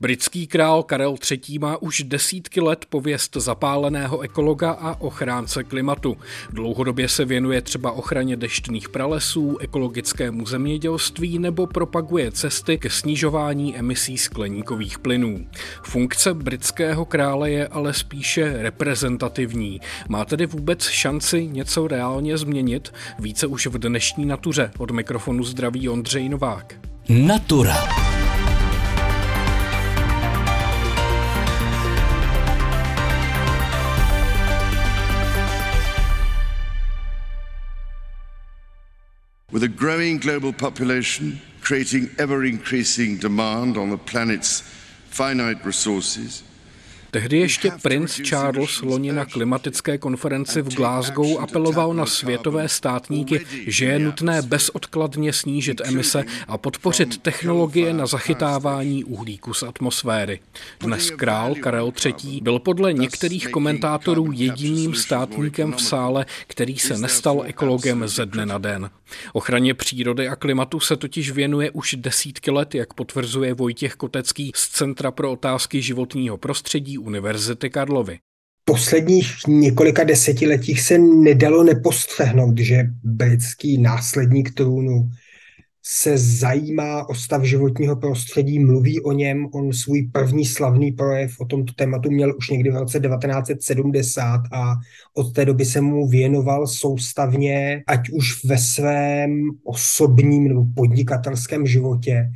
Britský 0.00 0.46
král 0.46 0.82
Karel 0.82 1.14
III. 1.30 1.58
má 1.58 1.76
už 1.76 2.02
desítky 2.02 2.60
let 2.60 2.86
pověst 2.88 3.36
zapáleného 3.36 4.20
ekologa 4.20 4.70
a 4.70 5.00
ochránce 5.00 5.64
klimatu. 5.64 6.16
Dlouhodobě 6.50 7.08
se 7.08 7.24
věnuje 7.24 7.62
třeba 7.62 7.92
ochraně 7.92 8.36
deštných 8.36 8.88
pralesů, 8.88 9.58
ekologickému 9.60 10.46
zemědělství 10.46 11.38
nebo 11.38 11.66
propaguje 11.66 12.32
cesty 12.32 12.78
ke 12.78 12.90
snižování 12.90 13.76
emisí 13.76 14.18
skleníkových 14.18 14.98
plynů. 14.98 15.46
Funkce 15.82 16.34
britského 16.34 17.04
krále 17.04 17.50
je 17.50 17.68
ale 17.68 17.94
spíše 17.94 18.62
reprezentativní. 18.62 19.80
Má 20.08 20.24
tedy 20.24 20.46
vůbec 20.46 20.88
šanci 20.88 21.46
něco 21.46 21.88
reálně 21.88 22.38
změnit? 22.38 22.92
Více 23.18 23.46
už 23.46 23.66
v 23.66 23.78
dnešní 23.78 24.26
natuře. 24.26 24.70
Od 24.78 24.90
mikrofonu 24.90 25.44
zdraví 25.44 25.88
Ondřej 25.88 26.28
Novák. 26.28 26.74
Natura. 27.08 28.05
With 39.56 39.62
a 39.62 39.68
growing 39.68 40.18
global 40.18 40.52
population 40.52 41.40
creating 41.62 42.10
ever 42.18 42.44
increasing 42.44 43.16
demand 43.16 43.78
on 43.78 43.88
the 43.88 43.96
planet's 43.96 44.60
finite 45.06 45.64
resources, 45.64 46.42
Tehdy 47.16 47.38
ještě 47.38 47.72
princ 47.82 48.20
Charles 48.28 48.82
loni 48.82 49.12
na 49.12 49.24
klimatické 49.24 49.98
konferenci 49.98 50.62
v 50.62 50.74
Glasgow 50.74 51.40
apeloval 51.40 51.94
na 51.94 52.06
světové 52.06 52.68
státníky, 52.68 53.46
že 53.66 53.84
je 53.84 53.98
nutné 53.98 54.42
bezodkladně 54.42 55.32
snížit 55.32 55.80
emise 55.84 56.24
a 56.48 56.58
podpořit 56.58 57.22
technologie 57.22 57.92
na 57.92 58.06
zachytávání 58.06 59.04
uhlíku 59.04 59.54
z 59.54 59.62
atmosféry. 59.62 60.40
Dnes 60.80 61.10
král 61.10 61.54
Karel 61.54 61.92
III. 62.04 62.40
byl 62.40 62.58
podle 62.58 62.92
některých 62.92 63.48
komentátorů 63.48 64.32
jediným 64.32 64.94
státníkem 64.94 65.72
v 65.72 65.82
sále, 65.82 66.26
který 66.46 66.78
se 66.78 66.98
nestal 66.98 67.42
ekologem 67.46 68.08
ze 68.08 68.26
dne 68.26 68.46
na 68.46 68.58
den. 68.58 68.90
Ochraně 69.32 69.74
přírody 69.74 70.28
a 70.28 70.36
klimatu 70.36 70.80
se 70.80 70.96
totiž 70.96 71.30
věnuje 71.30 71.70
už 71.70 71.94
desítky 71.98 72.50
let, 72.50 72.74
jak 72.74 72.94
potvrzuje 72.94 73.54
Vojtěch 73.54 73.94
Kotecký 73.94 74.52
z 74.54 74.68
Centra 74.68 75.10
pro 75.10 75.32
otázky 75.32 75.82
životního 75.82 76.36
prostředí 76.36 76.98
Univerzity 77.06 77.70
Karlovy. 77.70 78.18
Posledních 78.64 79.26
několika 79.48 80.04
desetiletích 80.04 80.80
se 80.80 80.98
nedalo 80.98 81.64
nepostřehnout, 81.64 82.58
že 82.58 82.84
britský 83.04 83.78
následník 83.78 84.54
trůnu 84.54 85.10
se 85.88 86.18
zajímá 86.18 87.08
o 87.08 87.14
stav 87.14 87.42
životního 87.42 87.96
prostředí, 87.96 88.58
mluví 88.58 89.00
o 89.00 89.12
něm. 89.12 89.46
On 89.54 89.72
svůj 89.72 90.10
první 90.12 90.44
slavný 90.44 90.92
projev 90.92 91.40
o 91.40 91.44
tomto 91.44 91.72
tématu 91.72 92.10
měl 92.10 92.34
už 92.38 92.50
někdy 92.50 92.70
v 92.70 92.76
roce 92.76 93.00
1970 93.00 94.40
a 94.52 94.74
od 95.14 95.32
té 95.32 95.44
doby 95.44 95.64
se 95.64 95.80
mu 95.80 96.08
věnoval 96.08 96.66
soustavně, 96.66 97.82
ať 97.86 98.10
už 98.10 98.44
ve 98.44 98.58
svém 98.58 99.50
osobním 99.64 100.48
nebo 100.48 100.66
podnikatelském 100.76 101.66
životě, 101.66 102.30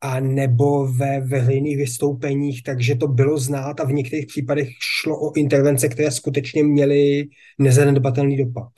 a 0.00 0.20
nebo 0.20 0.92
ve 0.92 1.20
veřejných 1.20 1.76
vystoupeních, 1.76 2.62
takže 2.62 2.94
to 2.94 3.08
bylo 3.08 3.38
znát 3.38 3.80
a 3.80 3.84
v 3.84 3.92
některých 3.92 4.26
případech 4.26 4.68
šlo 4.80 5.20
o 5.20 5.32
intervence, 5.36 5.88
které 5.88 6.10
skutečně 6.10 6.64
měly 6.64 7.28
nezanedbatelný 7.58 8.36
dopad. 8.36 8.68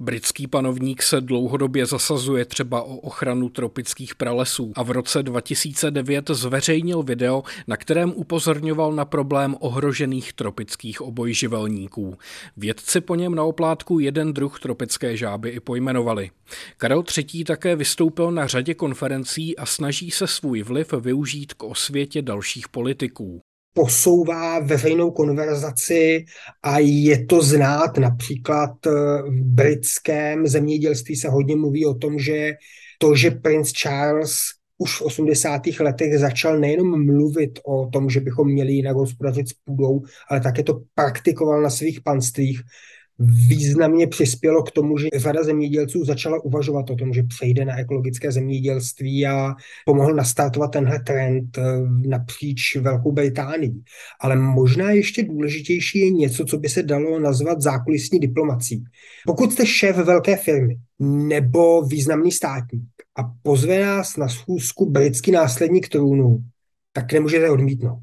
Britský 0.00 0.46
panovník 0.46 1.02
se 1.02 1.20
dlouhodobě 1.20 1.86
zasazuje 1.86 2.44
třeba 2.44 2.82
o 2.82 2.96
ochranu 2.96 3.48
tropických 3.48 4.14
pralesů 4.14 4.72
a 4.76 4.82
v 4.82 4.90
roce 4.90 5.22
2009 5.22 6.30
zveřejnil 6.30 7.02
video, 7.02 7.42
na 7.66 7.76
kterém 7.76 8.12
upozorňoval 8.16 8.92
na 8.92 9.04
problém 9.04 9.56
ohrožených 9.60 10.32
tropických 10.32 11.00
obojživelníků. 11.00 12.18
Vědci 12.56 13.00
po 13.00 13.14
něm 13.14 13.34
na 13.34 13.44
oplátku 13.44 13.98
jeden 13.98 14.32
druh 14.32 14.60
tropické 14.60 15.16
žáby 15.16 15.50
i 15.50 15.60
pojmenovali. 15.60 16.30
Karel 16.76 17.04
III. 17.16 17.44
také 17.44 17.76
vystoupil 17.76 18.30
na 18.30 18.46
řadě 18.46 18.74
konferencí 18.74 19.56
a 19.56 19.66
snaží 19.66 20.10
se 20.10 20.26
svůj 20.26 20.62
vliv 20.62 20.92
využít 20.92 21.54
k 21.54 21.62
osvětě 21.62 22.22
dalších 22.22 22.68
politiků 22.68 23.43
posouvá 23.74 24.58
veřejnou 24.58 25.10
konverzaci 25.10 26.24
a 26.62 26.78
je 26.78 27.26
to 27.26 27.42
znát. 27.42 27.98
Například 27.98 28.86
eh, 28.86 28.90
v 29.22 29.42
britském 29.44 30.46
zemědělství 30.46 31.16
se 31.16 31.28
hodně 31.28 31.56
mluví 31.56 31.86
o 31.86 31.94
tom, 31.94 32.18
že 32.18 32.52
to, 32.98 33.14
že 33.14 33.30
princ 33.30 33.72
Charles 33.72 34.36
už 34.78 35.00
v 35.00 35.02
80. 35.02 35.62
letech 35.80 36.18
začal 36.18 36.58
nejenom 36.58 37.06
mluvit 37.06 37.58
o 37.64 37.86
tom, 37.86 38.10
že 38.10 38.20
bychom 38.20 38.52
měli 38.52 38.72
jinak 38.72 38.96
hospodařit 38.96 39.48
s 39.48 39.52
půdou, 39.52 40.02
ale 40.30 40.40
také 40.40 40.62
to 40.62 40.80
praktikoval 40.94 41.62
na 41.62 41.70
svých 41.70 42.00
panstvích, 42.00 42.62
významně 43.18 44.06
přispělo 44.06 44.62
k 44.62 44.70
tomu, 44.70 44.98
že 44.98 45.08
řada 45.16 45.42
zemědělců 45.42 46.04
začala 46.04 46.44
uvažovat 46.44 46.90
o 46.90 46.96
tom, 46.96 47.12
že 47.12 47.22
přejde 47.22 47.64
na 47.64 47.78
ekologické 47.78 48.32
zemědělství 48.32 49.26
a 49.26 49.54
pomohl 49.86 50.14
nastartovat 50.14 50.70
tenhle 50.70 51.00
trend 51.00 51.58
eh, 51.58 51.62
napříč 52.08 52.76
Velkou 52.76 53.12
Británií. 53.12 53.84
Ale 54.20 54.36
možná 54.36 54.90
ještě 54.90 55.22
důležitější 55.22 55.98
je 55.98 56.10
něco, 56.10 56.44
co 56.44 56.58
by 56.58 56.68
se 56.68 56.82
dalo 56.82 57.18
nazvat 57.18 57.60
zákulisní 57.60 58.20
diplomací. 58.20 58.84
Pokud 59.26 59.52
jste 59.52 59.66
šéf 59.66 59.96
velké 59.96 60.36
firmy 60.36 60.78
nebo 61.28 61.82
významný 61.82 62.32
státník 62.32 62.88
a 63.18 63.22
pozve 63.42 63.80
nás 63.80 64.16
na 64.16 64.28
schůzku 64.28 64.90
britský 64.90 65.30
následník 65.30 65.88
trůnu, 65.88 66.38
tak 66.92 67.12
nemůžete 67.12 67.50
odmítnout. 67.50 68.02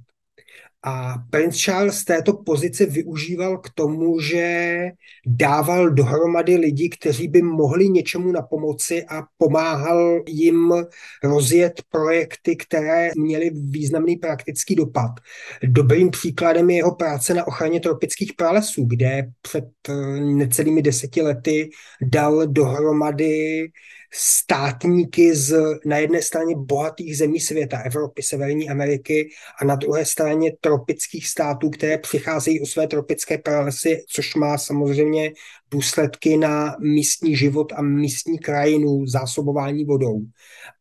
A 0.84 1.16
Prince 1.30 1.58
Charles 1.58 2.03
této 2.03 2.34
pozice 2.34 2.86
využíval 2.86 3.58
k 3.58 3.69
tomu, 3.69 4.19
že 4.19 4.80
dával 5.25 5.90
dohromady 5.90 6.56
lidi, 6.56 6.90
kteří 6.90 7.28
by 7.28 7.42
mohli 7.42 7.90
něčemu 7.90 8.31
na 8.31 8.42
pomoci 8.42 9.06
a 9.06 9.24
pomáhal 9.38 10.24
jim 10.28 10.74
rozjet 11.24 11.81
projekty, 11.90 12.56
které 12.56 13.09
měly 13.18 13.52
významný 13.53 14.16
praktický 14.16 14.75
dopad. 14.75 15.12
Dobrým 15.64 16.09
příkladem 16.09 16.69
je 16.69 16.75
jeho 16.75 16.96
práce 16.96 17.34
na 17.34 17.48
ochraně 17.48 17.80
tropických 17.80 18.34
pralesů, 18.34 18.86
kde 18.86 19.28
před 19.42 19.66
eh, 19.90 19.94
necelými 20.19 20.81
deseti 20.81 21.22
lety 21.22 21.69
dal 22.02 22.48
dohromady 22.48 23.68
státníky 24.14 25.36
z 25.36 25.56
na 25.86 25.98
jedné 25.98 26.22
straně 26.22 26.56
bohatých 26.58 27.18
zemí 27.18 27.40
světa, 27.40 27.82
Evropy, 27.82 28.24
Severní 28.24 28.70
Ameriky 28.70 29.30
a 29.62 29.66
na 29.66 29.76
druhé 29.76 30.06
straně 30.06 30.52
tropických 30.62 31.28
států, 31.28 31.70
které 31.70 31.98
přicházejí 31.98 32.62
o 32.62 32.66
své 32.66 32.88
tropické 32.88 33.38
pralesy, 33.38 34.04
což 34.10 34.36
má 34.36 34.58
samozřejmě 34.58 35.32
důsledky 35.72 36.38
na 36.38 36.76
místní 36.80 37.36
život 37.36 37.74
a 37.76 37.82
místní 37.82 38.40
krajinu, 38.40 39.06
zásobování 39.08 39.86
vodou. 39.86 40.22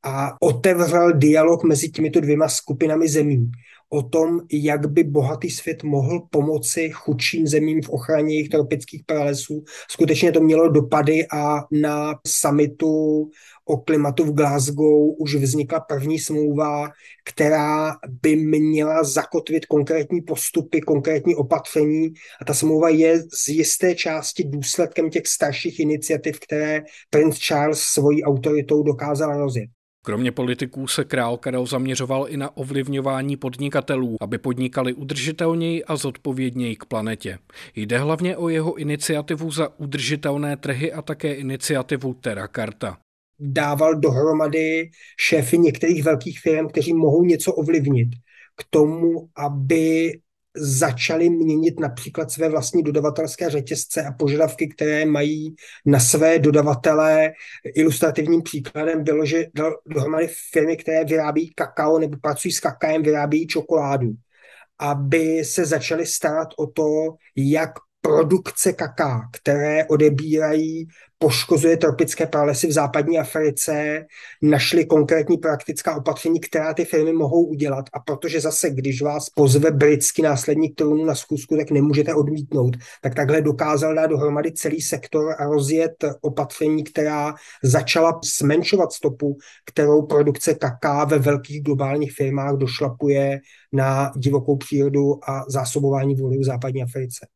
A 0.03 0.37
otevřel 0.41 1.12
dialog 1.12 1.65
mezi 1.65 1.91
těmito 1.91 2.21
dvěma 2.21 2.49
skupinami 2.49 3.09
zemí 3.09 3.51
o 3.93 4.03
tom, 4.03 4.41
jak 4.53 4.87
by 4.87 5.05
bohatý 5.05 5.51
svět 5.51 5.83
mohl 5.83 6.21
pomoci 6.31 6.91
chudším 6.93 7.47
zemím 7.47 7.83
v 7.83 7.89
ochraně 7.89 8.34
jejich 8.34 8.49
tropických 8.49 9.03
pralesů. 9.06 9.65
Skutečně 9.91 10.33
to 10.33 10.41
mělo 10.41 10.69
dopady 10.69 11.27
a 11.33 11.65
na 11.73 12.15
samitu 12.27 13.31
o 13.65 13.77
klimatu 13.77 14.25
v 14.25 14.34
Glasgow 14.34 15.15
už 15.19 15.34
vznikla 15.34 15.81
první 15.81 16.19
smlouva, 16.19 16.89
která 17.25 17.97
by 18.23 18.37
měla 18.37 19.05
zakotvit 19.05 19.67
konkrétní 19.67 20.21
postupy, 20.21 20.81
konkrétní 20.81 21.37
opatření 21.37 22.12
a 22.41 22.45
ta 22.45 22.55
smlouva 22.55 22.89
je 22.89 23.21
z 23.21 23.49
jisté 23.49 23.95
části 23.95 24.45
důsledkem 24.45 25.11
těch 25.11 25.27
starších 25.27 25.81
iniciativ, 25.81 26.41
které 26.41 26.83
prince 27.11 27.39
Charles 27.41 27.81
svojí 27.81 28.25
autoritou 28.25 28.83
dokázal 28.83 29.39
rozjet. 29.39 29.71
Kromě 30.05 30.33
politiků 30.33 30.87
se 30.87 31.05
král 31.05 31.37
Karel 31.37 31.66
zaměřoval 31.66 32.27
i 32.28 32.37
na 32.37 32.56
ovlivňování 32.56 33.37
podnikatelů, 33.37 34.16
aby 34.21 34.38
podnikali 34.38 34.94
udržitelněji 34.94 35.85
a 35.85 35.97
zodpovědněji 35.97 36.76
k 36.76 36.85
planetě. 36.85 37.38
Jde 37.76 37.99
hlavně 37.99 38.37
o 38.37 38.49
jeho 38.49 38.75
iniciativu 38.75 39.50
za 39.50 39.79
udržitelné 39.79 40.56
trhy 40.56 40.93
a 40.93 41.02
také 41.02 41.35
iniciativu 41.35 42.14
Terra 42.14 42.49
Carta. 42.49 42.99
Dával 43.41 43.94
dohromady 43.94 44.91
šéfy 45.20 45.58
některých 45.58 46.05
velkých 46.05 46.41
firm, 46.41 46.69
kteří 46.69 46.94
mohou 46.94 47.25
něco 47.25 47.52
ovlivnit 47.52 48.08
k 48.56 48.64
tomu, 48.70 49.29
aby 49.37 50.12
začali 50.56 51.31
měnit 51.31 51.81
například 51.81 52.31
své 52.31 52.49
vlastní 52.49 52.82
dodavatelské 52.82 53.50
řetězce 53.50 54.02
a 54.02 54.12
požadavky, 54.12 54.69
které 54.69 55.05
mají 55.05 55.55
na 55.87 56.00
své 56.00 56.38
dodavatele. 56.38 57.32
Ilustrativním 57.75 58.43
příkladem 58.43 59.05
bylo, 59.05 59.25
že 59.25 59.47
dohromady 59.87 60.29
firmy, 60.52 60.76
které 60.76 61.05
vyrábí 61.05 61.52
kakao 61.55 61.99
nebo 61.99 62.17
pracují 62.23 62.52
s 62.52 62.61
kakaem, 62.61 63.02
vyrábí 63.02 63.47
čokoládu 63.47 64.14
aby 64.81 65.44
se 65.44 65.64
začali 65.64 66.06
starat 66.06 66.49
o 66.58 66.67
to, 66.67 67.14
jak 67.37 67.70
produkce 68.00 68.73
kaká, 68.73 69.29
které 69.32 69.87
odebírají 69.87 70.88
poškozuje 71.23 71.76
tropické 71.76 72.26
pralesy 72.26 72.67
v 72.67 72.73
západní 72.73 73.19
Africe, 73.19 74.05
našli 74.43 74.85
konkrétní 74.87 75.38
praktická 75.38 75.97
opatření, 75.97 76.41
která 76.41 76.75
ty 76.75 76.85
firmy 76.85 77.12
mohou 77.12 77.44
udělat. 77.44 77.85
A 77.93 78.00
protože 78.00 78.41
zase, 78.41 78.70
když 78.70 79.02
vás 79.02 79.31
pozve 79.31 79.70
britský 79.70 80.23
následník 80.23 80.75
trůnu 80.76 81.05
na 81.05 81.14
schůzku, 81.14 81.56
tak 81.56 81.70
nemůžete 81.70 82.14
odmítnout. 82.14 82.76
Tak 83.02 83.14
takhle 83.14 83.43
dokázal 83.43 83.94
dát 83.94 84.06
dohromady 84.06 84.52
celý 84.52 84.81
sektor 84.81 85.35
a 85.38 85.44
rozjet 85.44 86.05
opatření, 86.20 86.85
která 86.85 87.35
začala 87.62 88.20
zmenšovat 88.38 88.93
stopu, 88.93 89.37
kterou 89.67 90.06
produkce 90.06 90.55
kaká 90.55 91.05
ve 91.05 91.19
velkých 91.19 91.62
globálních 91.62 92.12
firmách 92.12 92.56
došlapuje 92.56 93.41
na 93.73 94.12
divokou 94.17 94.56
přírodu 94.56 95.31
a 95.31 95.44
zásobování 95.49 96.14
vody 96.14 96.38
v 96.38 96.44
západní 96.44 96.82
Africe. 96.82 97.26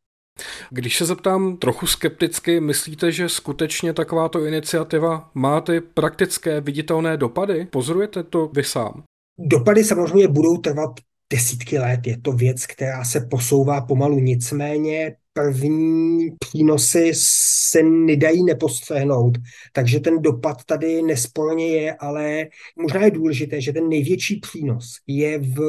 Když 0.71 0.97
se 0.97 1.05
zeptám 1.05 1.57
trochu 1.57 1.87
skepticky, 1.87 2.61
myslíte, 2.61 3.13
že 3.13 3.29
skutečně 3.29 3.93
takováto 3.93 4.45
iniciativa 4.45 5.31
má 5.35 5.61
ty 5.61 5.81
praktické 5.81 6.61
viditelné 6.61 7.17
dopady? 7.17 7.67
Pozorujete 7.67 8.23
to 8.23 8.49
vy 8.49 8.65
sám? 8.65 9.03
Dopady 9.39 9.85
samozřejmě 9.85 10.29
budou 10.29 10.57
trvat 10.57 10.91
desítky 11.33 11.79
let. 11.79 12.01
Je 12.07 12.21
to 12.21 12.33
věc, 12.33 12.67
která 12.67 13.05
se 13.05 13.21
posouvá 13.21 13.81
pomalu. 13.81 14.19
Nicméně 14.19 15.17
první 15.35 16.31
přínosy 16.39 17.13
se 17.15 17.83
nedají 17.83 18.45
nepostřehnout. 18.45 19.39
Takže 19.73 20.01
ten 20.01 20.23
dopad 20.23 20.65
tady 20.67 21.03
nesporně 21.03 21.69
je, 21.69 21.95
ale 21.95 22.47
možná 22.77 23.05
je 23.05 23.11
důležité, 23.11 23.61
že 23.61 23.73
ten 23.73 23.89
největší 23.89 24.41
přínos 24.41 24.97
je 25.07 25.39
v 25.39 25.61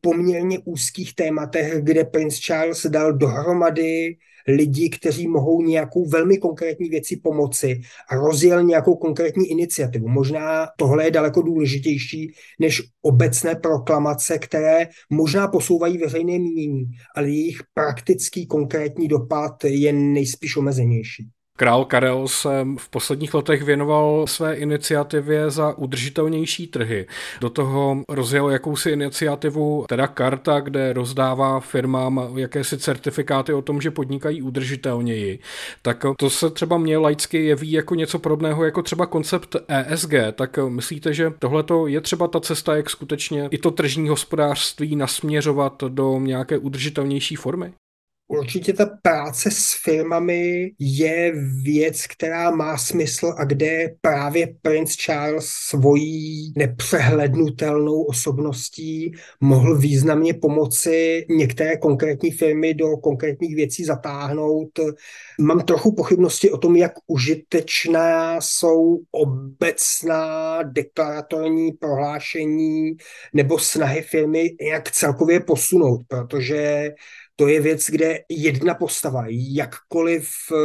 poměrně 0.00 0.58
úzkých 0.64 1.14
tématech, 1.14 1.74
kde 1.82 2.04
Prince 2.04 2.38
Charles 2.40 2.86
dal 2.86 3.12
dohromady 3.12 4.16
lidi, 4.48 4.90
kteří 4.90 5.28
mohou 5.28 5.62
nějakou 5.62 6.08
velmi 6.08 6.38
konkrétní 6.38 6.88
věci 6.88 7.16
pomoci 7.16 7.80
a 8.10 8.14
rozjel 8.14 8.62
nějakou 8.62 8.96
konkrétní 8.96 9.50
iniciativu. 9.50 10.08
Možná 10.08 10.66
tohle 10.76 11.04
je 11.04 11.10
daleko 11.10 11.42
důležitější 11.42 12.32
než 12.60 12.82
obecné 13.02 13.54
proklamace, 13.54 14.38
které 14.38 14.88
možná 15.10 15.48
posouvají 15.48 15.98
veřejné 15.98 16.38
mínění, 16.38 16.84
ale 17.16 17.30
jejich 17.30 17.60
praktický 17.74 18.46
konkrétní 18.46 19.08
dopad 19.08 19.64
je 19.64 19.92
nejspíš 19.92 20.56
omezenější. 20.56 21.28
Král 21.58 21.84
Karel 21.84 22.28
se 22.28 22.66
v 22.78 22.88
posledních 22.88 23.34
letech 23.34 23.62
věnoval 23.62 24.26
své 24.26 24.54
iniciativě 24.54 25.50
za 25.50 25.78
udržitelnější 25.78 26.66
trhy. 26.66 27.06
Do 27.40 27.50
toho 27.50 28.02
rozjel 28.08 28.50
jakousi 28.50 28.90
iniciativu, 28.90 29.84
teda 29.88 30.06
karta, 30.06 30.60
kde 30.60 30.92
rozdává 30.92 31.60
firmám 31.60 32.30
jakési 32.36 32.78
certifikáty 32.78 33.52
o 33.52 33.62
tom, 33.62 33.80
že 33.80 33.90
podnikají 33.90 34.42
udržitelněji. 34.42 35.38
Tak 35.82 36.04
to 36.18 36.30
se 36.30 36.50
třeba 36.50 36.78
mě 36.78 36.98
laicky 36.98 37.44
jeví 37.44 37.72
jako 37.72 37.94
něco 37.94 38.18
podobného 38.18 38.64
jako 38.64 38.82
třeba 38.82 39.06
koncept 39.06 39.56
ESG. 39.68 40.14
Tak 40.34 40.58
myslíte, 40.68 41.14
že 41.14 41.32
tohle 41.38 41.64
je 41.86 42.00
třeba 42.00 42.28
ta 42.28 42.40
cesta, 42.40 42.76
jak 42.76 42.90
skutečně 42.90 43.48
i 43.50 43.58
to 43.58 43.70
tržní 43.70 44.08
hospodářství 44.08 44.96
nasměřovat 44.96 45.82
do 45.88 46.18
nějaké 46.18 46.58
udržitelnější 46.58 47.36
formy? 47.36 47.72
Určitě 48.30 48.72
ta 48.72 48.86
práce 48.86 49.50
s 49.50 49.82
firmami 49.84 50.70
je 50.78 51.32
věc, 51.62 52.06
která 52.06 52.50
má 52.50 52.78
smysl 52.78 53.34
a 53.38 53.44
kde 53.44 53.94
právě 54.00 54.54
Prince 54.62 54.94
Charles 55.04 55.46
svojí 55.46 56.52
nepřehlednutelnou 56.56 58.02
osobností 58.02 59.12
mohl 59.40 59.78
významně 59.78 60.34
pomoci 60.34 61.26
některé 61.30 61.76
konkrétní 61.76 62.30
firmy 62.30 62.74
do 62.74 62.96
konkrétních 62.96 63.56
věcí 63.56 63.84
zatáhnout. 63.84 64.80
Mám 65.40 65.60
trochu 65.60 65.94
pochybnosti 65.94 66.50
o 66.50 66.58
tom, 66.58 66.76
jak 66.76 66.92
užitečná 67.06 68.40
jsou 68.40 69.00
obecná 69.10 70.62
deklaratorní 70.62 71.72
prohlášení 71.72 72.96
nebo 73.32 73.58
snahy 73.58 74.02
firmy 74.02 74.56
jak 74.72 74.90
celkově 74.90 75.40
posunout, 75.40 76.00
protože 76.08 76.90
to 77.38 77.48
je 77.48 77.60
věc, 77.60 77.86
kde 77.90 78.18
jedna 78.28 78.74
postava, 78.74 79.24
jakkoliv 79.28 80.28
eh, 80.52 80.56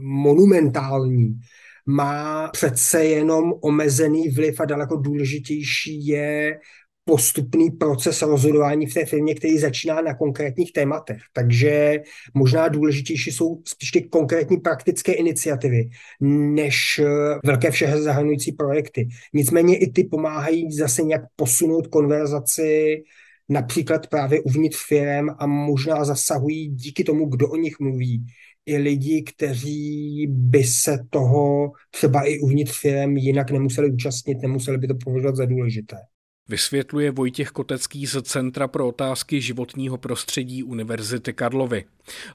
monumentální, 0.00 1.40
má 1.86 2.48
přece 2.48 3.04
jenom 3.04 3.52
omezený 3.60 4.28
vliv 4.28 4.60
a 4.60 4.64
daleko 4.64 4.96
důležitější 4.96 6.06
je 6.06 6.58
postupný 7.04 7.70
proces 7.70 8.22
rozhodování 8.22 8.86
v 8.86 8.94
té 8.94 9.04
firmě, 9.04 9.34
který 9.34 9.58
začíná 9.58 10.00
na 10.00 10.14
konkrétních 10.14 10.72
tématech. 10.72 11.20
Takže 11.32 12.00
možná 12.34 12.68
důležitější 12.68 13.32
jsou 13.32 13.62
spíš 13.64 13.90
ty 13.90 14.02
konkrétní 14.02 14.56
praktické 14.56 15.12
iniciativy, 15.12 15.88
než 16.20 17.00
eh, 17.04 17.38
velké 17.44 17.70
vše 17.70 17.96
zahrnující 17.96 18.52
projekty. 18.52 19.08
Nicméně 19.32 19.78
i 19.78 19.92
ty 19.92 20.04
pomáhají 20.04 20.72
zase 20.72 21.02
nějak 21.02 21.22
posunout 21.36 21.86
konverzaci 21.86 23.02
například 23.48 24.06
právě 24.06 24.42
uvnitř 24.42 24.78
firm 24.88 25.28
a 25.38 25.46
možná 25.46 26.04
zasahují 26.04 26.68
díky 26.68 27.04
tomu, 27.04 27.26
kdo 27.26 27.48
o 27.48 27.56
nich 27.56 27.80
mluví, 27.80 28.26
i 28.66 28.76
lidi, 28.76 29.22
kteří 29.22 30.26
by 30.30 30.64
se 30.64 30.98
toho 31.10 31.72
třeba 31.90 32.22
i 32.22 32.38
uvnitř 32.38 32.80
firm 32.80 33.16
jinak 33.16 33.50
nemuseli 33.50 33.90
účastnit, 33.90 34.38
nemuseli 34.42 34.78
by 34.78 34.88
to 34.88 34.94
považovat 35.04 35.36
za 35.36 35.44
důležité. 35.44 35.96
Vysvětluje 36.48 37.10
Vojtěch 37.10 37.48
Kotecký 37.48 38.06
z 38.06 38.22
Centra 38.22 38.68
pro 38.68 38.88
otázky 38.88 39.40
životního 39.40 39.98
prostředí 39.98 40.62
Univerzity 40.62 41.32
Karlovy. 41.32 41.84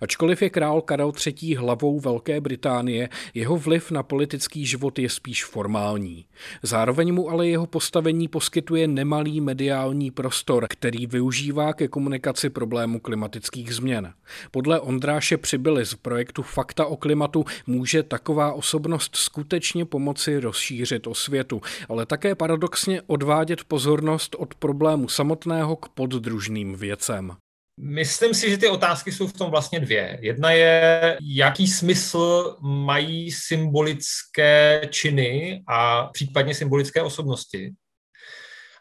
Ačkoliv 0.02 0.42
je 0.42 0.50
král 0.50 0.82
Karel 0.82 1.12
III. 1.26 1.56
hlavou 1.56 2.00
Velké 2.00 2.42
Británie, 2.42 3.10
jeho 3.34 3.58
vliv 3.58 3.92
na 3.92 4.04
politický 4.04 4.66
život 4.66 5.00
je 5.00 5.10
spíš 5.10 5.46
formální. 5.46 6.26
Zároveň 6.64 7.14
mu 7.14 7.30
ale 7.30 7.48
jeho 7.48 7.68
postavení 7.68 8.28
poskytuje 8.28 8.88
nemalý 8.88 9.42
mediální 9.42 10.12
prostor, 10.12 10.68
který 10.70 11.08
využívá 11.08 11.74
ke 11.74 11.88
komunikaci 11.88 12.50
problému 12.50 13.00
klimatických 13.00 13.76
změn. 13.76 14.14
Podle 14.52 14.80
Ondráše 14.80 15.38
Přibyly 15.38 15.86
z 15.86 15.94
projektu 15.94 16.42
Fakta 16.42 16.86
o 16.86 16.98
klimatu 16.98 17.46
může 17.68 18.04
taková 18.04 18.54
osobnost 18.54 19.16
skutečně 19.16 19.86
pomoci 19.86 20.40
rozšířit 20.40 21.08
o 21.08 21.16
světu, 21.16 21.62
ale 21.90 22.06
také 22.06 22.36
paradoxně 22.36 23.02
odvádět 23.08 23.64
pozornost 24.00 24.36
od 24.40 24.56
problému 24.56 25.10
samotného 25.10 25.76
k 25.76 25.90
poddružným 25.90 26.76
věcem. 26.76 27.36
Myslím 27.80 28.34
si, 28.34 28.50
že 28.50 28.58
ty 28.58 28.68
otázky 28.68 29.12
jsou 29.12 29.28
v 29.28 29.34
tom 29.34 29.52
vlastně 29.52 29.80
dvě. 29.80 30.20
Jedna 30.22 30.52
je, 30.52 31.18
jaký 31.22 31.68
smysl 31.68 32.58
mají 32.62 33.32
symbolické 33.32 34.82
činy 34.90 35.64
a 35.68 36.08
případně 36.08 36.56
symbolické 36.56 37.02
osobnosti. 37.02 37.72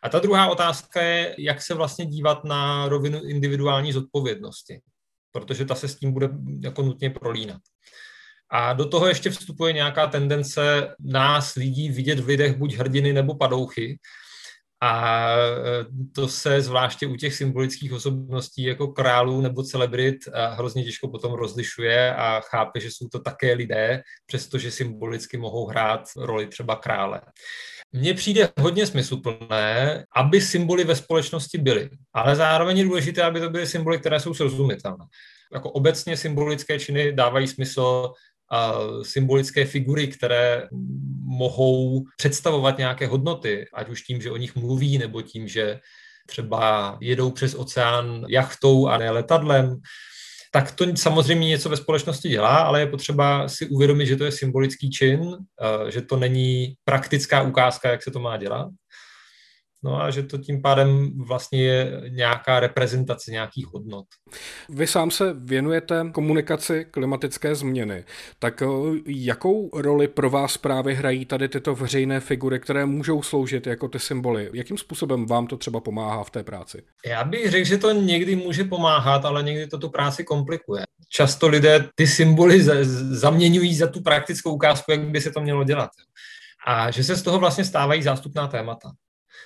A 0.02 0.08
ta 0.08 0.18
druhá 0.18 0.46
otázka 0.46 1.02
je, 1.02 1.34
jak 1.38 1.62
se 1.62 1.74
vlastně 1.74 2.06
dívat 2.06 2.44
na 2.44 2.88
rovinu 2.88 3.22
individuální 3.24 3.92
zodpovědnosti, 3.92 4.80
protože 5.32 5.64
ta 5.64 5.74
se 5.74 5.88
s 5.88 5.96
tím 5.98 6.12
bude 6.12 6.28
jako 6.62 6.82
nutně 6.82 7.10
prolínat. 7.10 7.60
A 8.50 8.72
do 8.72 8.88
toho 8.88 9.08
ještě 9.08 9.30
vstupuje 9.30 9.72
nějaká 9.72 10.06
tendence 10.06 10.94
nás 11.00 11.54
lidí 11.54 11.88
vidět 11.90 12.20
v 12.20 12.26
lidech 12.26 12.56
buď 12.56 12.74
hrdiny 12.74 13.12
nebo 13.12 13.34
padouchy, 13.34 13.98
a 14.80 15.26
e, 15.30 15.84
to 16.14 16.28
se 16.28 16.60
zvláště 16.60 17.06
u 17.06 17.16
těch 17.16 17.34
symbolických 17.34 17.92
osobností 17.92 18.62
jako 18.62 18.88
králů 18.88 19.40
nebo 19.40 19.62
celebrit 19.62 20.16
hrozně 20.50 20.84
těžko 20.84 21.08
potom 21.08 21.32
rozlišuje 21.32 22.14
a 22.14 22.40
chápe, 22.40 22.80
že 22.80 22.90
jsou 22.90 23.08
to 23.08 23.18
také 23.18 23.54
lidé, 23.54 24.02
přestože 24.26 24.70
symbolicky 24.70 25.36
mohou 25.36 25.66
hrát 25.66 26.00
roli 26.16 26.46
třeba 26.46 26.76
krále. 26.76 27.20
Mně 27.92 28.14
přijde 28.14 28.48
hodně 28.60 28.86
smysluplné, 28.86 30.04
aby 30.16 30.40
symboly 30.40 30.84
ve 30.84 30.96
společnosti 30.96 31.58
byly, 31.58 31.90
ale 32.14 32.36
zároveň 32.36 32.78
je 32.78 32.84
důležité, 32.84 33.22
aby 33.22 33.40
to 33.40 33.50
byly 33.50 33.66
symboly, 33.66 33.98
které 33.98 34.20
jsou 34.20 34.34
srozumitelné. 34.34 35.04
Jako 35.52 35.70
obecně 35.70 36.16
symbolické 36.16 36.78
činy 36.78 37.12
dávají 37.12 37.46
smysl 37.46 38.12
a 38.50 38.74
symbolické 39.02 39.64
figury, 39.64 40.08
které 40.08 40.68
mohou 41.24 42.04
představovat 42.16 42.78
nějaké 42.78 43.06
hodnoty, 43.06 43.66
ať 43.74 43.88
už 43.88 44.02
tím, 44.02 44.22
že 44.22 44.30
o 44.30 44.36
nich 44.36 44.56
mluví, 44.56 44.98
nebo 44.98 45.22
tím, 45.22 45.48
že 45.48 45.80
třeba 46.26 46.98
jedou 47.00 47.30
přes 47.30 47.54
oceán 47.54 48.24
jachtou 48.28 48.86
a 48.86 48.98
ne 48.98 49.10
letadlem, 49.10 49.76
tak 50.52 50.72
to 50.72 50.96
samozřejmě 50.96 51.48
něco 51.48 51.68
ve 51.68 51.76
společnosti 51.76 52.28
dělá, 52.28 52.56
ale 52.56 52.80
je 52.80 52.86
potřeba 52.86 53.48
si 53.48 53.68
uvědomit, 53.68 54.06
že 54.06 54.16
to 54.16 54.24
je 54.24 54.32
symbolický 54.32 54.90
čin, 54.90 55.36
že 55.88 56.02
to 56.02 56.16
není 56.16 56.74
praktická 56.84 57.42
ukázka, 57.42 57.90
jak 57.90 58.02
se 58.02 58.10
to 58.10 58.20
má 58.20 58.36
dělat. 58.36 58.68
No 59.82 60.02
a 60.02 60.10
že 60.10 60.22
to 60.22 60.38
tím 60.38 60.62
pádem 60.62 61.10
vlastně 61.26 61.62
je 61.62 62.02
nějaká 62.08 62.60
reprezentace 62.60 63.30
nějakých 63.30 63.66
hodnot. 63.66 64.04
Vy 64.68 64.86
sám 64.86 65.10
se 65.10 65.34
věnujete 65.38 66.10
komunikaci 66.12 66.86
klimatické 66.90 67.54
změny. 67.54 68.04
Tak 68.38 68.62
eh, 68.62 68.66
jakou 69.06 69.70
roli 69.80 70.08
pro 70.08 70.30
vás 70.30 70.56
právě 70.56 70.94
hrají 70.94 71.24
tady 71.24 71.48
tyto 71.48 71.74
veřejné 71.74 72.20
figury, 72.20 72.60
které 72.60 72.86
můžou 72.86 73.22
sloužit 73.22 73.66
jako 73.66 73.88
ty 73.88 73.98
symboly? 73.98 74.50
Jakým 74.52 74.78
způsobem 74.78 75.26
vám 75.26 75.46
to 75.46 75.56
třeba 75.56 75.80
pomáhá 75.80 76.24
v 76.24 76.30
té 76.30 76.42
práci? 76.42 76.82
Já 77.06 77.24
bych 77.24 77.50
řekl, 77.50 77.68
že 77.68 77.78
to 77.78 77.92
někdy 77.92 78.36
může 78.36 78.64
pomáhat, 78.64 79.24
ale 79.24 79.42
někdy 79.42 79.66
to 79.66 79.78
tu 79.78 79.88
práci 79.88 80.24
komplikuje. 80.24 80.82
Často 81.08 81.48
lidé 81.48 81.88
ty 81.94 82.06
symboly 82.06 82.62
zaměňují 83.10 83.74
za 83.74 83.86
tu 83.86 84.02
praktickou 84.02 84.52
ukázku, 84.54 84.90
jak 84.90 85.00
by 85.00 85.20
se 85.20 85.30
to 85.30 85.40
mělo 85.40 85.64
dělat. 85.64 85.90
A 86.66 86.90
že 86.90 87.04
se 87.04 87.16
z 87.16 87.22
toho 87.22 87.38
vlastně 87.38 87.64
stávají 87.64 88.02
zástupná 88.02 88.46
témata. 88.46 88.90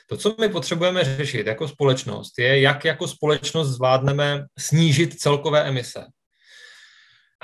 To, 0.07 0.17
co 0.17 0.35
my 0.41 0.49
potřebujeme 0.49 1.05
řešit 1.05 1.47
jako 1.47 1.69
společnost, 1.69 2.39
je, 2.39 2.61
jak 2.61 2.85
jako 2.85 3.09
společnost 3.09 3.69
zvládneme 3.69 4.45
snížit 4.59 5.21
celkové 5.21 5.65
emise. 5.65 6.05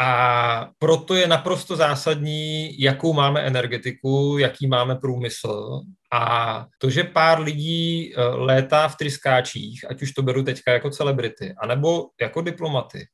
A 0.01 0.71
proto 0.79 1.15
je 1.15 1.27
naprosto 1.27 1.77
zásadní, 1.77 2.81
jakou 2.81 3.13
máme 3.13 3.41
energetiku, 3.41 4.39
jaký 4.39 4.67
máme 4.67 4.97
průmysl. 4.97 5.81
A 6.13 6.67
to, 6.79 6.91
že 6.91 7.05
pár 7.05 7.41
lidí 7.41 8.15
eh, 8.15 8.21
létá 8.23 8.89
v 8.89 8.97
tryskáčích, 8.97 9.91
ať 9.91 10.03
už 10.03 10.13
to 10.13 10.23
beru 10.23 10.43
teďka 10.43 10.73
jako 10.73 10.91
celebrity, 10.91 11.55
anebo 11.63 12.07
jako 12.21 12.41
diplomaty, 12.41 13.07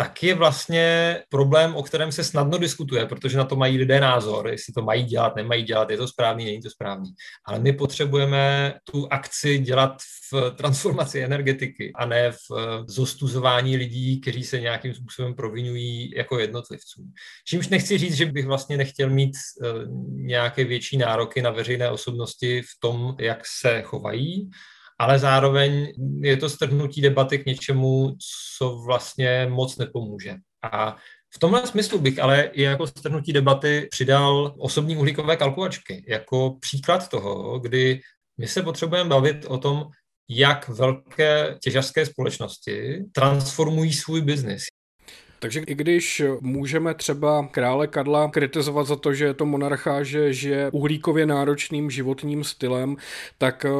tak 0.00 0.22
je 0.22 0.34
vlastně 0.34 1.18
problém, 1.28 1.74
o 1.74 1.82
kterém 1.82 2.12
se 2.12 2.24
snadno 2.24 2.58
diskutuje, 2.58 3.06
protože 3.06 3.38
na 3.38 3.44
to 3.44 3.56
mají 3.56 3.78
lidé 3.78 4.00
názor, 4.00 4.48
jestli 4.48 4.72
to 4.72 4.82
mají 4.82 5.04
dělat, 5.04 5.36
nemají 5.36 5.62
dělat, 5.62 5.90
je 5.90 5.96
to 5.96 6.08
správný, 6.08 6.44
není 6.44 6.60
to 6.62 6.70
správný. 6.70 7.10
Ale 7.44 7.58
my 7.58 7.72
potřebujeme 7.72 8.74
tu 8.84 9.08
akci 9.10 9.58
dělat 9.58 9.96
v 10.32 10.50
transformaci 10.56 11.20
energetiky 11.20 11.92
a 11.94 12.06
ne 12.06 12.32
v 12.32 12.84
zostuzování 12.86 13.76
lidí, 13.76 14.20
kteří 14.20 14.44
se 14.44 14.60
nějakým 14.60 14.94
způsobem 14.94 15.34
provinují 15.34 16.10
jako 16.16 16.38
jednotlivců. 16.38 17.02
Čímž 17.44 17.68
nechci 17.68 17.98
říct, 17.98 18.14
že 18.14 18.26
bych 18.26 18.46
vlastně 18.46 18.76
nechtěl 18.76 19.10
mít 19.10 19.34
eh, 19.34 19.68
nějaké 20.10 20.64
větší 20.64 20.96
nároky 20.96 21.42
na 21.42 21.50
veřejné 21.50 21.90
osobnosti 21.90 22.62
v 22.62 22.80
tom, 22.80 23.16
jak 23.20 23.42
se 23.60 23.82
chovají, 23.82 24.50
ale 24.98 25.18
zároveň 25.18 25.92
je 26.20 26.36
to 26.36 26.48
strhnutí 26.48 27.00
debaty 27.00 27.38
k 27.38 27.46
něčemu, 27.46 28.16
co 28.58 28.76
vlastně 28.86 29.46
moc 29.50 29.76
nepomůže. 29.76 30.34
A 30.62 30.96
v 31.34 31.38
tomhle 31.38 31.66
smyslu 31.66 31.98
bych 31.98 32.18
ale 32.18 32.42
i 32.42 32.62
jako 32.62 32.86
strhnutí 32.86 33.32
debaty 33.32 33.88
přidal 33.90 34.54
osobní 34.58 34.96
uhlíkové 34.96 35.36
kalkulačky 35.36 36.04
jako 36.08 36.56
příklad 36.60 37.08
toho, 37.08 37.58
kdy 37.58 38.00
my 38.38 38.48
se 38.48 38.62
potřebujeme 38.62 39.10
bavit 39.10 39.44
o 39.48 39.58
tom, 39.58 39.84
jak 40.28 40.68
velké 40.68 41.58
těžařské 41.62 42.06
společnosti 42.06 43.04
transformují 43.12 43.92
svůj 43.92 44.20
biznis, 44.20 44.64
takže 45.38 45.60
i 45.60 45.74
když 45.74 46.22
můžeme 46.40 46.94
třeba 46.94 47.48
krále 47.50 47.86
Karla 47.86 48.30
kritizovat 48.30 48.86
za 48.86 48.96
to, 48.96 49.14
že 49.14 49.24
je 49.24 49.34
to 49.34 49.46
monarcha, 49.46 50.02
že 50.02 50.32
žije 50.32 50.70
uhlíkově 50.70 51.26
náročným 51.26 51.90
životním 51.90 52.44
stylem, 52.44 52.96
tak 53.38 53.64
eh, 53.64 53.70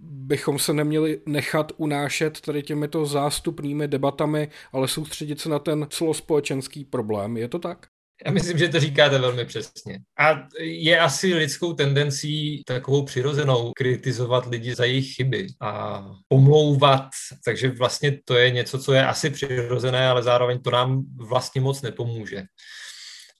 bychom 0.00 0.58
se 0.58 0.72
neměli 0.72 1.20
nechat 1.26 1.72
unášet 1.76 2.40
tady 2.40 2.62
těmito 2.62 3.06
zástupnými 3.06 3.88
debatami, 3.88 4.48
ale 4.72 4.88
soustředit 4.88 5.40
se 5.40 5.48
na 5.48 5.58
ten 5.58 5.86
celospolečenský 5.90 6.84
problém. 6.84 7.36
Je 7.36 7.48
to 7.48 7.58
tak? 7.58 7.86
Já 8.26 8.32
myslím, 8.32 8.58
že 8.58 8.68
to 8.68 8.80
říkáte 8.80 9.18
velmi 9.18 9.44
přesně. 9.44 9.98
A 10.18 10.46
je 10.60 11.00
asi 11.00 11.34
lidskou 11.34 11.72
tendencí 11.72 12.62
takovou 12.66 13.04
přirozenou 13.04 13.72
kritizovat 13.76 14.46
lidi 14.46 14.74
za 14.74 14.84
jejich 14.84 15.14
chyby 15.14 15.46
a 15.60 16.04
pomlouvat. 16.28 17.08
Takže 17.44 17.70
vlastně 17.70 18.18
to 18.24 18.34
je 18.34 18.50
něco, 18.50 18.78
co 18.78 18.92
je 18.92 19.06
asi 19.06 19.30
přirozené, 19.30 20.08
ale 20.08 20.22
zároveň 20.22 20.58
to 20.62 20.70
nám 20.70 21.02
vlastně 21.16 21.60
moc 21.60 21.82
nepomůže. 21.82 22.42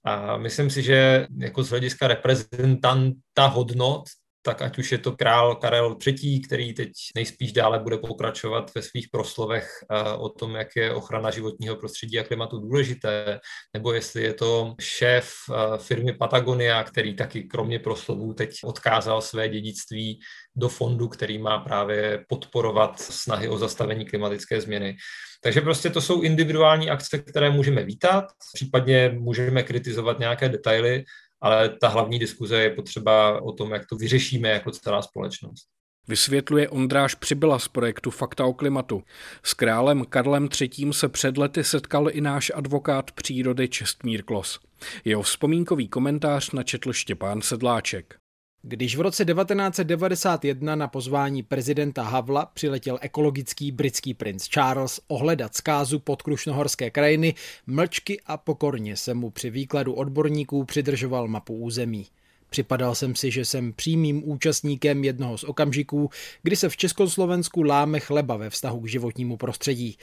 A 0.05 0.37
myslím 0.37 0.71
si, 0.71 0.83
že 0.83 1.27
jako 1.39 1.63
z 1.63 1.71
hlediska 1.71 2.09
reprezentanta 2.09 3.47
hodnot, 3.47 4.03
tak 4.43 4.63
ať 4.63 4.79
už 4.79 4.93
je 4.93 4.99
to 4.99 5.13
král 5.13 5.55
Karel 5.55 5.97
III., 6.07 6.41
který 6.41 6.75
teď 6.75 6.93
nejspíš 7.15 7.53
dále 7.53 7.79
bude 7.79 7.99
pokračovat 7.99 8.75
ve 8.75 8.83
svých 8.83 9.09
proslovech 9.09 9.69
eh, 9.91 10.13
o 10.13 10.29
tom, 10.29 10.55
jak 10.55 10.77
je 10.77 10.95
ochrana 10.95 11.31
životního 11.31 11.77
prostředí 11.77 12.19
a 12.19 12.25
klimatu 12.25 12.59
důležité, 12.59 13.41
nebo 13.75 13.93
jestli 13.93 14.23
je 14.23 14.35
to 14.35 14.75
šéf 14.81 15.33
eh, 15.51 15.79
firmy 15.79 16.13
Patagonia, 16.13 16.85
který 16.85 17.17
taky 17.17 17.43
kromě 17.43 17.79
proslovů 17.79 18.35
teď 18.35 18.51
odkázal 18.65 19.21
své 19.21 19.49
dědictví 19.49 20.21
do 20.57 20.69
fondu, 20.69 21.09
který 21.09 21.39
má 21.39 21.59
právě 21.59 22.25
podporovat 22.29 23.01
snahy 23.01 23.49
o 23.49 23.59
zastavení 23.59 24.05
klimatické 24.05 24.61
změny. 24.61 24.97
Takže 25.43 25.61
prostě 25.61 25.91
to 25.91 26.01
jsou 26.01 26.23
individuální 26.23 26.91
akce, 26.91 27.19
které 27.19 27.51
můžeme 27.51 27.85
vítat, 27.85 28.25
případně 28.55 29.11
můžeme 29.19 29.63
kritizovat 29.63 30.19
nějaké 30.19 30.49
detaily, 30.49 31.05
ale 31.43 31.69
ta 31.69 31.89
hlavní 31.89 32.19
diskuze 32.19 32.63
je 32.63 32.71
potřeba 32.71 33.43
o 33.43 33.53
tom, 33.53 33.71
jak 33.71 33.87
to 33.87 33.97
vyřešíme 33.97 34.49
jako 34.49 34.71
celá 34.71 35.03
společnost. 35.03 35.67
Vysvětluje 36.09 36.69
Ondráš 36.69 37.15
Přibyla 37.15 37.59
z 37.59 37.69
projektu 37.69 38.11
Fakta 38.11 38.45
o 38.45 38.53
klimatu. 38.53 39.03
S 39.43 39.55
králem 39.55 40.05
Karlem 40.05 40.49
III. 40.61 40.93
se 40.93 41.09
před 41.09 41.37
lety 41.37 41.65
setkal 41.65 42.11
i 42.11 42.21
náš 42.21 42.53
advokát 42.55 43.11
přírody 43.11 43.69
Čestmír 43.69 44.23
Klos. 44.23 44.61
Jeho 45.05 45.23
vzpomínkový 45.23 45.89
komentář 45.89 46.51
načetl 46.51 46.93
Štěpán 46.93 47.43
Sedláček. 47.43 48.22
Když 48.65 48.97
v 48.97 49.01
roce 49.01 49.25
1991 49.25 50.77
na 50.77 50.89
pozvání 50.89 51.43
prezidenta 51.43 52.03
Havla 52.03 52.47
přiletěl 52.47 52.99
ekologický 53.01 53.73
britský 53.73 54.15
princ 54.15 54.49
Charles 54.49 55.01
ohledat 55.09 55.55
zkázu 55.55 55.99
podkrušnohorské 55.99 56.91
krajiny, 56.91 57.35
mlčky 57.67 58.21
a 58.27 58.37
pokorně 58.37 58.97
se 58.97 59.15
mu 59.15 59.31
při 59.31 59.51
výkladu 59.51 59.93
odborníků 59.93 60.65
přidržoval 60.65 61.29
mapu 61.29 61.55
území. 61.55 62.07
Připadal 62.51 62.95
jsem 62.95 63.15
si, 63.15 63.31
že 63.31 63.45
jsem 63.45 63.73
přímým 63.73 64.31
účastníkem 64.31 65.05
jednoho 65.05 65.39
z 65.39 65.45
okamžiků, 65.45 66.11
kdy 66.43 66.57
se 66.57 66.69
v 66.69 66.77
Československu 66.77 67.63
láme 67.63 68.01
chleba 68.01 68.37
ve 68.37 68.51
vztahu 68.51 68.81
k 68.81 68.89
životnímu 68.89 69.37
prostředí. 69.37 69.97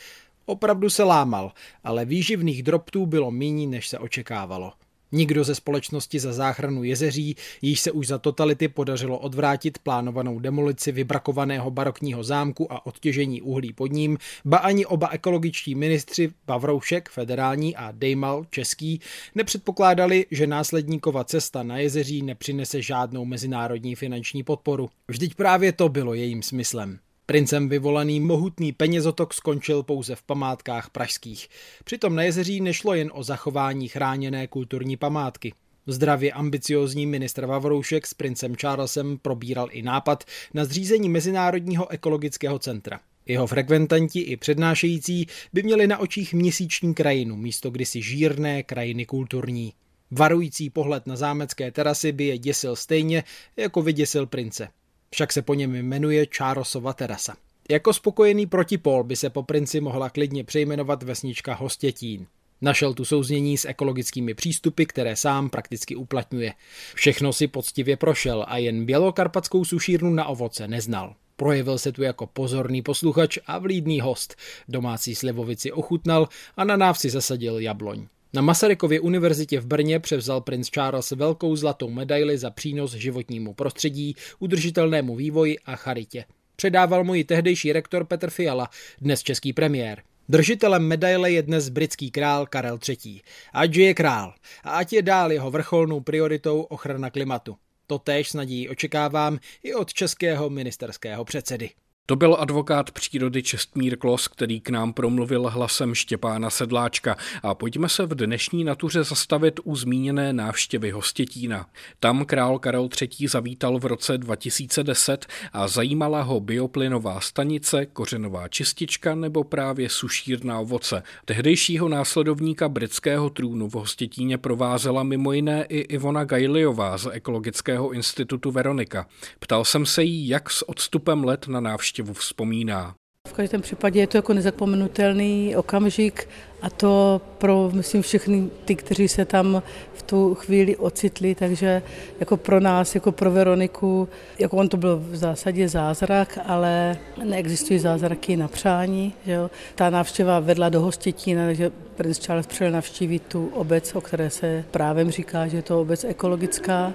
Opravdu 0.45 0.89
se 0.89 1.03
lámal, 1.03 1.51
ale 1.83 2.05
výživných 2.05 2.63
drobtů 2.63 3.05
bylo 3.05 3.31
méně, 3.31 3.67
než 3.67 3.87
se 3.87 3.99
očekávalo. 3.99 4.73
Nikdo 5.11 5.43
ze 5.43 5.55
společnosti 5.55 6.19
za 6.19 6.33
záchranu 6.33 6.83
jezeří, 6.83 7.35
již 7.61 7.79
se 7.79 7.91
už 7.91 8.07
za 8.07 8.17
totality 8.17 8.67
podařilo 8.67 9.19
odvrátit 9.19 9.77
plánovanou 9.77 10.39
demolici 10.39 10.91
vybrakovaného 10.91 11.71
barokního 11.71 12.23
zámku 12.23 12.73
a 12.73 12.85
odtěžení 12.85 13.41
uhlí 13.41 13.73
pod 13.73 13.91
ním, 13.91 14.17
ba 14.45 14.57
ani 14.57 14.85
oba 14.85 15.07
ekologičtí 15.07 15.75
ministři 15.75 16.31
Pavroušek, 16.45 17.09
federální 17.09 17.75
a 17.75 17.91
Dejmal, 17.91 18.45
český, 18.49 19.01
nepředpokládali, 19.35 20.25
že 20.31 20.47
následníkova 20.47 21.23
cesta 21.23 21.63
na 21.63 21.77
jezeří 21.77 22.21
nepřinese 22.21 22.81
žádnou 22.81 23.25
mezinárodní 23.25 23.95
finanční 23.95 24.43
podporu. 24.43 24.89
Vždyť 25.07 25.35
právě 25.35 25.71
to 25.71 25.89
bylo 25.89 26.13
jejím 26.13 26.41
smyslem. 26.43 26.99
Princem 27.29 27.69
vyvolaný 27.69 28.19
mohutný 28.19 28.71
penězotok 28.71 29.33
skončil 29.33 29.83
pouze 29.83 30.15
v 30.15 30.23
památkách 30.23 30.89
pražských. 30.89 31.47
Přitom 31.83 32.15
na 32.15 32.23
jezeří 32.23 32.61
nešlo 32.61 32.93
jen 32.93 33.11
o 33.13 33.23
zachování 33.23 33.87
chráněné 33.87 34.47
kulturní 34.47 34.97
památky. 34.97 35.53
Zdravě 35.87 36.31
ambiciozní 36.31 37.05
ministr 37.05 37.45
Vavroušek 37.45 38.07
s 38.07 38.13
princem 38.13 38.55
Charlesem 38.55 39.17
probíral 39.17 39.67
i 39.71 39.81
nápad 39.81 40.23
na 40.53 40.65
zřízení 40.65 41.09
Mezinárodního 41.09 41.91
ekologického 41.91 42.59
centra. 42.59 42.99
Jeho 43.25 43.47
frekventanti 43.47 44.19
i 44.19 44.37
přednášející 44.37 45.27
by 45.53 45.63
měli 45.63 45.87
na 45.87 45.97
očích 45.97 46.33
měsíční 46.33 46.93
krajinu 46.93 47.35
místo 47.35 47.71
kdysi 47.71 48.01
žírné 48.01 48.63
krajiny 48.63 49.05
kulturní. 49.05 49.73
Varující 50.11 50.69
pohled 50.69 51.07
na 51.07 51.15
zámecké 51.15 51.71
terasy 51.71 52.11
by 52.11 52.25
je 52.25 52.37
děsil 52.37 52.75
stejně, 52.75 53.23
jako 53.57 53.81
vyděsil 53.81 54.25
prince 54.25 54.69
však 55.09 55.33
se 55.33 55.41
po 55.41 55.53
něm 55.53 55.75
jmenuje 55.75 56.25
Čárosova 56.25 56.93
terasa. 56.93 57.35
Jako 57.69 57.93
spokojený 57.93 58.45
protipol 58.45 59.03
by 59.03 59.15
se 59.15 59.29
po 59.29 59.43
princi 59.43 59.81
mohla 59.81 60.09
klidně 60.09 60.43
přejmenovat 60.43 61.03
vesnička 61.03 61.53
Hostětín. 61.53 62.27
Našel 62.61 62.93
tu 62.93 63.05
souznění 63.05 63.57
s 63.57 63.65
ekologickými 63.65 64.33
přístupy, 64.33 64.85
které 64.85 65.15
sám 65.15 65.49
prakticky 65.49 65.95
uplatňuje. 65.95 66.53
Všechno 66.93 67.33
si 67.33 67.47
poctivě 67.47 67.97
prošel 67.97 68.45
a 68.47 68.57
jen 68.57 68.85
bělokarpatskou 68.85 69.65
sušírnu 69.65 70.09
na 70.09 70.25
ovoce 70.25 70.67
neznal. 70.67 71.15
Projevil 71.35 71.77
se 71.77 71.91
tu 71.91 72.03
jako 72.03 72.27
pozorný 72.27 72.81
posluchač 72.81 73.37
a 73.45 73.59
vlídný 73.59 74.01
host. 74.01 74.35
Domácí 74.67 75.15
slivovici 75.15 75.71
ochutnal 75.71 76.27
a 76.57 76.63
na 76.63 76.77
návsi 76.77 77.09
zasadil 77.09 77.59
jabloň. 77.59 78.07
Na 78.33 78.41
Masarykově 78.41 78.99
univerzitě 78.99 79.59
v 79.59 79.65
Brně 79.65 79.99
převzal 79.99 80.41
princ 80.41 80.69
Charles 80.69 81.11
velkou 81.11 81.55
zlatou 81.55 81.89
medaili 81.89 82.37
za 82.37 82.49
přínos 82.49 82.93
životnímu 82.93 83.53
prostředí, 83.53 84.15
udržitelnému 84.39 85.15
vývoji 85.15 85.59
a 85.59 85.75
charitě. 85.75 86.25
Předával 86.55 87.03
mu 87.03 87.13
ji 87.13 87.23
tehdejší 87.23 87.73
rektor 87.73 88.05
Petr 88.05 88.29
Fiala, 88.29 88.69
dnes 89.01 89.23
český 89.23 89.53
premiér. 89.53 90.01
Držitelem 90.29 90.87
medaile 90.87 91.31
je 91.31 91.41
dnes 91.41 91.69
britský 91.69 92.11
král 92.11 92.45
Karel 92.45 92.79
III. 92.89 93.21
Ať 93.53 93.75
je 93.75 93.93
král 93.93 94.33
a 94.63 94.71
ať 94.71 94.93
je 94.93 95.01
dál 95.01 95.31
jeho 95.31 95.51
vrcholnou 95.51 95.99
prioritou 95.99 96.61
ochrana 96.61 97.09
klimatu. 97.09 97.55
To 97.87 97.99
též 97.99 98.29
s 98.29 98.33
nadějí 98.33 98.69
očekávám 98.69 99.39
i 99.63 99.73
od 99.73 99.93
českého 99.93 100.49
ministerského 100.49 101.25
předsedy. 101.25 101.69
To 102.09 102.15
byl 102.15 102.37
advokát 102.39 102.91
přírody 102.91 103.43
Čestmír 103.43 103.97
Klos, 103.97 104.27
který 104.27 104.61
k 104.61 104.69
nám 104.69 104.93
promluvil 104.93 105.49
hlasem 105.49 105.95
Štěpána 105.95 106.49
Sedláčka. 106.49 107.17
A 107.43 107.55
pojďme 107.55 107.89
se 107.89 108.05
v 108.05 108.15
dnešní 108.15 108.63
natuře 108.63 109.03
zastavit 109.03 109.59
u 109.63 109.75
zmíněné 109.75 110.33
návštěvy 110.33 110.91
Hostětína. 110.91 111.65
Tam 111.99 112.25
král 112.25 112.59
Karel 112.59 112.89
III. 113.01 113.27
zavítal 113.27 113.79
v 113.79 113.85
roce 113.85 114.17
2010 114.17 115.25
a 115.53 115.67
zajímala 115.67 116.21
ho 116.21 116.39
bioplynová 116.39 117.21
stanice, 117.21 117.85
kořenová 117.85 118.47
čistička 118.47 119.15
nebo 119.15 119.43
právě 119.43 119.89
sušírná 119.89 120.59
ovoce. 120.59 121.03
Tehdejšího 121.25 121.89
následovníka 121.89 122.69
britského 122.69 123.29
trůnu 123.29 123.69
v 123.69 123.73
Hostětíně 123.73 124.37
provázela 124.37 125.03
mimo 125.03 125.33
jiné 125.33 125.63
i 125.63 125.79
Ivona 125.79 126.23
Gajliová 126.23 126.97
z 126.97 127.07
Ekologického 127.11 127.91
institutu 127.91 128.51
Veronika. 128.51 129.07
Ptal 129.39 129.65
jsem 129.65 129.85
se 129.85 130.03
jí, 130.03 130.27
jak 130.27 130.49
s 130.49 130.69
odstupem 130.69 131.23
let 131.23 131.47
na 131.47 131.59
návštěvu 131.59 131.98
návštěvu 131.99 132.13
vzpomíná. 132.13 132.95
V 133.27 133.33
každém 133.33 133.61
případě 133.61 133.99
je 133.99 134.07
to 134.07 134.17
jako 134.17 134.33
nezapomenutelný 134.33 135.55
okamžik 135.55 136.27
a 136.61 136.69
to 136.69 137.21
pro, 137.37 137.71
myslím, 137.73 138.01
všechny 138.01 138.49
ty, 138.65 138.75
kteří 138.75 139.07
se 139.07 139.25
tam 139.25 139.63
v 139.93 140.01
tu 140.01 140.35
chvíli 140.35 140.77
ocitli, 140.77 141.35
takže 141.35 141.81
jako 142.19 142.37
pro 142.37 142.59
nás, 142.59 142.95
jako 142.95 143.11
pro 143.11 143.31
Veroniku, 143.31 144.07
jako 144.39 144.57
on 144.57 144.69
to 144.69 144.77
byl 144.77 144.97
v 144.97 145.15
zásadě 145.15 145.69
zázrak, 145.69 146.39
ale 146.45 146.97
neexistují 147.23 147.79
zázraky 147.79 148.37
na 148.37 148.47
přání. 148.47 149.13
Že 149.25 149.31
jo. 149.31 149.49
Ta 149.75 149.89
návštěva 149.89 150.39
vedla 150.39 150.69
do 150.69 150.81
Hostětína, 150.81 151.45
takže 151.45 151.71
princ 151.95 152.19
Charles 152.19 152.47
přijel 152.47 152.71
navštívit 152.71 153.23
tu 153.27 153.51
obec, 153.53 153.95
o 153.95 154.01
které 154.01 154.29
se 154.29 154.65
právem 154.71 155.11
říká, 155.11 155.47
že 155.47 155.57
je 155.57 155.63
to 155.63 155.81
obec 155.81 156.03
ekologická 156.03 156.93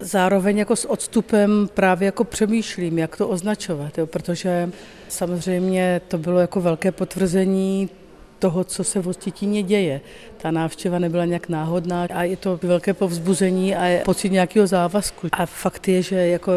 zároveň 0.00 0.58
jako 0.58 0.76
s 0.76 0.90
odstupem 0.90 1.68
právě 1.74 2.06
jako 2.06 2.24
přemýšlím, 2.24 2.98
jak 2.98 3.16
to 3.16 3.28
označovat, 3.28 3.98
jo, 3.98 4.06
protože 4.06 4.70
samozřejmě 5.08 6.00
to 6.08 6.18
bylo 6.18 6.40
jako 6.40 6.60
velké 6.60 6.92
potvrzení 6.92 7.90
toho, 8.38 8.64
co 8.64 8.84
se 8.84 9.00
v 9.00 9.04
Hostitíně 9.04 9.62
děje. 9.62 10.00
Ta 10.36 10.50
návštěva 10.50 10.98
nebyla 10.98 11.24
nějak 11.24 11.48
náhodná 11.48 12.06
a 12.14 12.22
je 12.22 12.36
to 12.36 12.60
velké 12.62 12.94
povzbuzení 12.94 13.76
a 13.76 13.84
je 13.84 14.02
pocit 14.04 14.32
nějakého 14.32 14.66
závazku. 14.66 15.28
A 15.32 15.46
fakt 15.46 15.88
je, 15.88 16.02
že 16.02 16.16
jako 16.16 16.52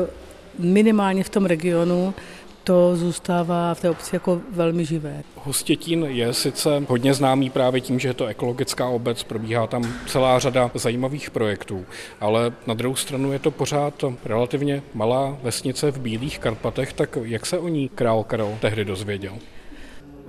minimálně 0.59 1.23
v 1.23 1.29
tom 1.29 1.45
regionu 1.45 2.13
to 2.67 2.95
zůstává 2.95 3.73
v 3.73 3.81
té 3.81 3.89
obci 3.89 4.15
jako 4.15 4.41
velmi 4.51 4.85
živé. 4.85 5.23
Hostětín 5.35 6.03
je 6.03 6.33
sice 6.33 6.83
hodně 6.87 7.13
známý 7.13 7.49
právě 7.49 7.81
tím, 7.81 7.99
že 7.99 8.07
je 8.07 8.13
to 8.13 8.25
ekologická 8.25 8.87
obec, 8.87 9.23
probíhá 9.23 9.67
tam 9.67 9.83
celá 10.07 10.39
řada 10.39 10.71
zajímavých 10.73 11.29
projektů, 11.31 11.85
ale 12.19 12.53
na 12.67 12.73
druhou 12.73 12.95
stranu 12.95 13.31
je 13.31 13.39
to 13.39 13.51
pořád 13.51 14.03
relativně 14.25 14.83
malá 14.93 15.37
vesnice 15.43 15.91
v 15.91 15.99
Bílých 15.99 16.39
Karpatech, 16.39 16.93
tak 16.93 17.17
jak 17.23 17.45
se 17.45 17.57
o 17.57 17.67
ní 17.67 17.89
král 17.89 18.23
Karel 18.23 18.57
tehdy 18.61 18.85
dozvěděl? 18.85 19.33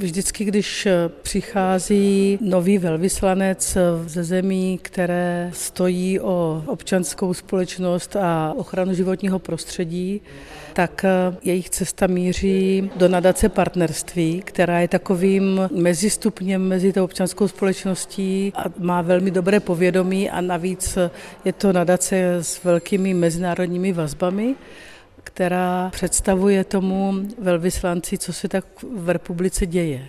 Vždycky, 0.01 0.45
když 0.45 0.89
přichází 1.23 2.39
nový 2.41 2.79
velvyslanec 2.79 3.77
ze 4.07 4.25
zemí, 4.25 4.79
které 4.83 5.51
stojí 5.55 6.21
o 6.21 6.63
občanskou 6.67 7.35
společnost 7.35 8.17
a 8.17 8.55
ochranu 8.57 8.95
životního 8.95 9.39
prostředí, 9.39 10.21
tak 10.73 11.05
jejich 11.45 11.71
cesta 11.71 12.07
míří 12.07 12.91
do 12.97 13.09
nadace 13.09 13.49
partnerství, 13.49 14.43
která 14.45 14.81
je 14.81 14.89
takovým 14.89 15.61
mezistupněm 15.73 16.69
mezi 16.69 16.93
tou 16.93 17.05
občanskou 17.05 17.49
společností 17.49 18.53
a 18.57 18.65
má 18.79 19.03
velmi 19.03 19.31
dobré 19.31 19.61
povědomí 19.61 20.31
a 20.31 20.41
navíc 20.41 20.99
je 21.45 21.53
to 21.53 21.73
nadace 21.73 22.35
s 22.35 22.65
velkými 22.65 23.15
mezinárodními 23.15 23.93
vazbami 23.93 24.55
která 25.29 25.91
představuje 25.93 26.65
tomu 26.65 27.15
velvyslanci, 27.39 28.19
co 28.19 28.33
se 28.33 28.49
tak 28.49 28.65
v 28.97 29.09
republice 29.09 29.67
děje. 29.67 30.09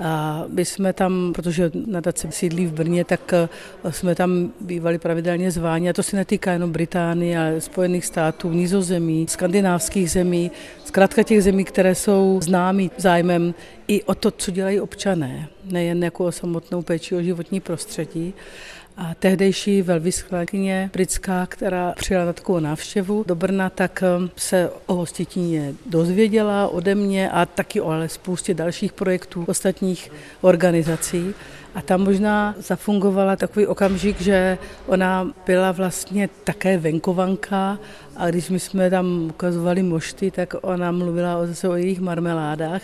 A 0.00 0.44
my 0.48 0.64
jsme 0.64 0.92
tam, 0.92 1.32
protože 1.34 1.70
nadace 1.86 2.28
sídlí 2.30 2.66
v 2.66 2.72
Brně, 2.72 3.04
tak 3.04 3.32
eh, 3.32 3.48
jsme 3.92 4.14
tam 4.14 4.52
bývali 4.60 4.98
pravidelně 4.98 5.50
zváni. 5.50 5.90
A 5.90 5.92
to 5.92 6.02
se 6.02 6.16
netýká 6.16 6.52
jenom 6.52 6.72
Británie, 6.72 7.38
ale 7.38 7.60
Spojených 7.60 8.04
států, 8.04 8.50
Nizozemí, 8.50 9.26
skandinávských 9.28 10.10
zemí, 10.10 10.50
zkrátka 10.84 11.22
těch 11.22 11.42
zemí, 11.42 11.64
které 11.64 11.94
jsou 11.94 12.40
známí 12.42 12.90
zájmem 12.96 13.54
i 13.88 14.02
o 14.02 14.14
to, 14.14 14.30
co 14.30 14.50
dělají 14.50 14.80
občané, 14.80 15.48
nejen 15.64 16.04
jako 16.04 16.24
o 16.24 16.32
samotnou 16.32 16.82
péči 16.82 17.16
o 17.16 17.22
životní 17.22 17.60
prostředí. 17.60 18.34
A 18.98 19.14
tehdejší 19.14 19.82
velvyslankyně 19.82 20.90
britská, 20.92 21.46
která 21.46 21.92
přijela 21.96 22.24
na 22.24 22.32
takovou 22.32 22.58
návštěvu 22.58 23.24
do 23.26 23.34
Brna, 23.34 23.70
tak 23.70 24.02
um, 24.18 24.30
se 24.36 24.70
o 24.86 24.94
Hostitíně 24.94 25.74
dozvěděla 25.86 26.68
ode 26.68 26.94
mě 26.94 27.30
a 27.30 27.46
taky 27.46 27.80
o 27.80 27.88
ale 27.90 28.08
spoustě 28.08 28.54
dalších 28.54 28.92
projektů 28.92 29.44
ostatních 29.48 30.12
organizací. 30.40 31.34
A 31.74 31.82
tam 31.82 32.04
možná 32.04 32.54
zafungovala 32.58 33.36
takový 33.36 33.66
okamžik, 33.66 34.20
že 34.20 34.58
ona 34.86 35.30
byla 35.46 35.72
vlastně 35.72 36.28
také 36.44 36.78
venkovanka 36.78 37.78
a 38.16 38.30
když 38.30 38.50
my 38.50 38.60
jsme 38.60 38.90
tam 38.90 39.26
ukazovali 39.28 39.82
mošty, 39.82 40.30
tak 40.30 40.54
ona 40.62 40.92
mluvila 40.92 41.46
zase 41.46 41.68
o 41.68 41.74
jejich 41.74 42.00
marmeládách, 42.00 42.82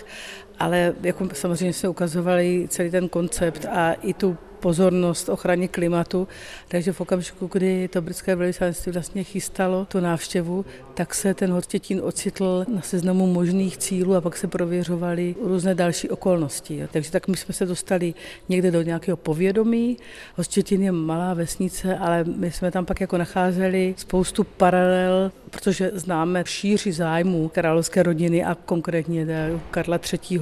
ale 0.59 0.95
jako 1.03 1.29
samozřejmě 1.33 1.73
se 1.73 1.88
ukazovali 1.88 2.66
celý 2.71 2.90
ten 2.90 3.09
koncept 3.09 3.66
a 3.66 3.92
i 3.92 4.14
tu 4.14 4.37
pozornost 4.62 5.29
ochraně 5.29 5.68
klimatu, 5.68 6.29
takže 6.68 6.92
v 6.92 7.01
okamžiku, 7.01 7.51
kdy 7.53 7.88
to 7.88 8.03
britské 8.03 8.37
velvyslanectví 8.37 8.92
vlastně 8.92 9.25
chystalo 9.25 9.85
tu 9.85 10.01
návštěvu, 10.01 10.64
tak 10.95 11.14
se 11.14 11.35
ten 11.35 11.53
Hostětín 11.53 12.01
ocitl 12.05 12.64
na 12.75 12.81
seznamu 12.81 13.27
možných 13.27 13.79
cílů 13.79 14.14
a 14.14 14.21
pak 14.21 14.37
se 14.37 14.47
prověřovaly 14.47 15.35
různé 15.42 15.75
další 15.75 16.11
okolnosti. 16.11 16.88
Takže 16.92 17.11
tak 17.11 17.29
my 17.29 17.37
jsme 17.37 17.55
se 17.55 17.66
dostali 17.66 18.14
někde 18.49 18.71
do 18.71 18.83
nějakého 18.83 19.16
povědomí. 19.16 19.97
Hostětín 20.37 20.83
je 20.83 20.92
malá 20.92 21.35
vesnice, 21.35 21.99
ale 21.99 22.25
my 22.25 22.51
jsme 22.51 22.71
tam 22.71 22.87
pak 22.87 23.01
jako 23.01 23.18
nacházeli 23.18 23.95
spoustu 23.97 24.45
paralel, 24.45 25.22
protože 25.51 25.91
známe 25.95 26.45
šíři 26.47 26.93
zájmu 26.93 27.49
královské 27.49 28.03
rodiny 28.03 28.45
a 28.45 28.55
konkrétně 28.55 29.27
Karla 29.71 29.99
III. 30.13 30.41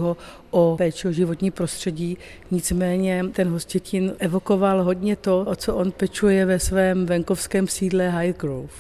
o 0.51 0.75
péči 0.79 1.09
o 1.09 1.13
životní 1.13 1.51
prostředí. 1.51 2.19
Nicméně 2.51 3.25
ten 3.33 3.49
Hostětín 3.49 4.15
evokoval 4.19 4.83
hodně 4.83 5.17
to, 5.17 5.45
o 5.49 5.57
co 5.57 5.77
on 5.77 5.93
pečuje 5.93 6.47
ve 6.47 6.59
svém 6.59 7.07
venkovském 7.07 7.69
sídle 7.69 8.11
Highgrove. 8.21 8.73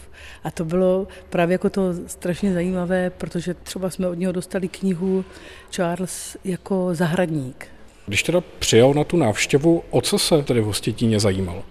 A 0.44 0.50
to 0.50 0.64
bylo 0.64 1.08
právě 1.30 1.54
jako 1.54 1.70
to 1.70 1.82
strašně 2.06 2.54
zajímavé, 2.54 3.10
protože 3.10 3.54
třeba 3.54 3.90
jsme 3.90 4.08
od 4.08 4.14
něho 4.14 4.32
dostali 4.32 4.68
knihu 4.68 5.24
Charles 5.70 6.36
jako 6.44 6.88
zahradník. 6.92 7.66
Když 8.06 8.22
teda 8.22 8.40
přijel 8.58 8.94
na 8.94 9.04
tu 9.04 9.16
návštěvu, 9.16 9.82
o 9.90 10.00
co 10.00 10.18
se 10.18 10.42
tedy 10.42 10.60
v 10.60 10.64
Hostětíně 10.64 11.20
zajímal? 11.20 11.62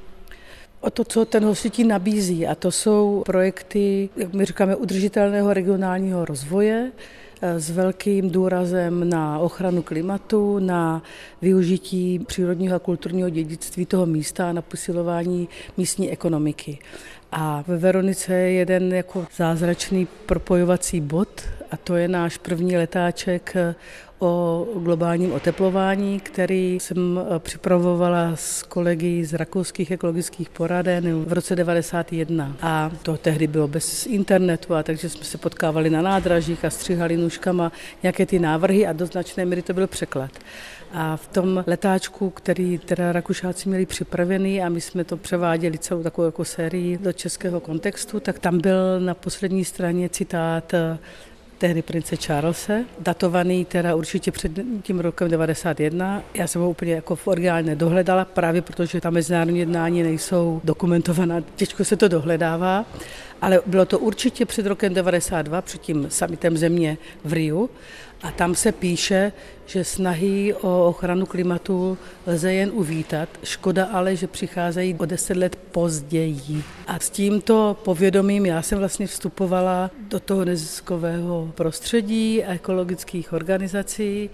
O 0.81 0.89
to, 0.89 1.03
co 1.03 1.25
ten 1.25 1.45
Hostětín 1.45 1.87
nabízí, 1.87 2.47
a 2.47 2.55
to 2.55 2.71
jsou 2.71 3.23
projekty, 3.25 4.09
jak 4.15 4.33
my 4.33 4.45
říkáme, 4.45 4.75
udržitelného 4.75 5.53
regionálního 5.53 6.25
rozvoje, 6.25 6.91
s 7.41 7.71
velkým 7.71 8.29
důrazem 8.29 9.09
na 9.09 9.39
ochranu 9.39 9.81
klimatu, 9.81 10.59
na 10.59 11.03
využití 11.41 12.19
přírodního 12.19 12.75
a 12.75 12.79
kulturního 12.79 13.29
dědictví 13.29 13.85
toho 13.85 14.05
místa 14.05 14.49
a 14.49 14.53
na 14.53 14.61
posilování 14.61 15.49
místní 15.77 16.11
ekonomiky. 16.11 16.79
A 17.31 17.63
ve 17.67 17.77
Veronice 17.77 18.33
je 18.33 18.51
jeden 18.51 18.93
jako 18.93 19.27
zázračný 19.35 20.07
propojovací 20.25 21.01
bod 21.01 21.41
a 21.71 21.77
to 21.77 21.95
je 21.95 22.07
náš 22.07 22.37
první 22.37 22.77
letáček 22.77 23.53
o 24.19 24.65
globálním 24.75 25.33
oteplování, 25.33 26.19
který 26.19 26.79
jsem 26.79 27.19
eh, 27.19 27.39
připravovala 27.39 28.31
s 28.35 28.63
kolegy 28.63 29.25
z 29.25 29.33
rakouských 29.33 29.91
ekologických 29.91 30.49
poraden 30.49 31.23
v 31.25 31.33
roce 31.33 31.55
91. 31.55 32.55
A 32.61 32.91
to 33.03 33.17
tehdy 33.17 33.47
bylo 33.47 33.67
bez 33.67 34.05
internetu, 34.05 34.75
a 34.75 34.83
takže 34.83 35.09
jsme 35.09 35.23
se 35.23 35.37
potkávali 35.37 35.89
na 35.89 36.01
nádražích 36.01 36.65
a 36.65 36.69
stříhali 36.69 37.17
nůžkama 37.17 37.71
nějaké 38.03 38.25
ty 38.25 38.39
návrhy 38.39 38.87
a 38.87 38.93
do 38.93 39.05
značné 39.05 39.45
míry 39.45 39.61
to 39.61 39.73
byl 39.73 39.87
překlad. 39.87 40.31
A 40.93 41.17
v 41.17 41.27
tom 41.27 41.63
letáčku, 41.67 42.29
který 42.29 42.77
teda 42.77 43.11
Rakušáci 43.11 43.69
měli 43.69 43.85
připravený 43.85 44.61
a 44.61 44.69
my 44.69 44.81
jsme 44.81 45.03
to 45.03 45.17
převáděli 45.17 45.77
celou 45.77 46.03
takovou 46.03 46.25
jako 46.25 46.45
sérii 46.45 46.97
do 46.97 47.13
českého 47.13 47.59
kontextu, 47.59 48.19
tak 48.19 48.39
tam 48.39 48.61
byl 48.61 48.99
na 48.99 49.13
poslední 49.13 49.65
straně 49.65 50.09
citát 50.09 50.73
tehdy 51.59 51.81
prince 51.81 52.15
Charlese, 52.15 52.85
datovaný 52.99 53.65
teda 53.65 53.95
určitě 53.95 54.31
před 54.31 54.51
tím 54.81 54.99
rokem 54.99 55.29
91. 55.29 56.23
Já 56.33 56.47
jsem 56.47 56.61
ho 56.61 56.69
úplně 56.69 56.93
jako 56.93 57.15
v 57.15 57.27
originál 57.27 57.63
nedohledala, 57.63 58.25
právě 58.25 58.61
protože 58.61 59.01
ta 59.01 59.09
mezinárodní 59.09 59.59
jednání 59.59 60.03
nejsou 60.03 60.61
dokumentovaná, 60.63 61.43
těžko 61.55 61.85
se 61.85 61.95
to 61.95 62.07
dohledává. 62.07 62.85
ale 63.41 63.59
bylo 63.65 63.85
to 63.85 63.99
určitě 63.99 64.45
před 64.45 64.65
rokem 64.65 64.93
92, 64.93 65.61
před 65.61 65.81
tím 65.81 66.05
samitem 66.09 66.57
země 66.57 66.97
v 67.23 67.33
Riu 67.33 67.69
a 68.21 68.31
tam 68.31 68.55
se 68.55 68.71
píše, 68.71 69.31
že 69.69 69.83
snahy 69.83 70.53
o 70.53 70.85
ochranu 70.85 71.25
klimatu 71.25 71.97
lze 72.27 72.53
jen 72.53 72.71
uvítat. 72.73 73.29
Škoda 73.43 73.85
ale, 73.85 74.15
že 74.15 74.27
přicházejí 74.27 74.95
o 74.95 75.05
deset 75.05 75.37
let 75.37 75.55
později. 75.71 76.63
A 76.87 76.99
s 76.99 77.09
tímto 77.09 77.77
povědomím 77.83 78.45
já 78.45 78.61
jsem 78.61 78.79
vlastně 78.79 79.07
vstupovala 79.07 79.91
do 80.09 80.19
toho 80.19 80.45
neziskového 80.45 81.51
prostředí 81.55 82.43
ekologických 82.43 83.33
organizací 83.33 84.29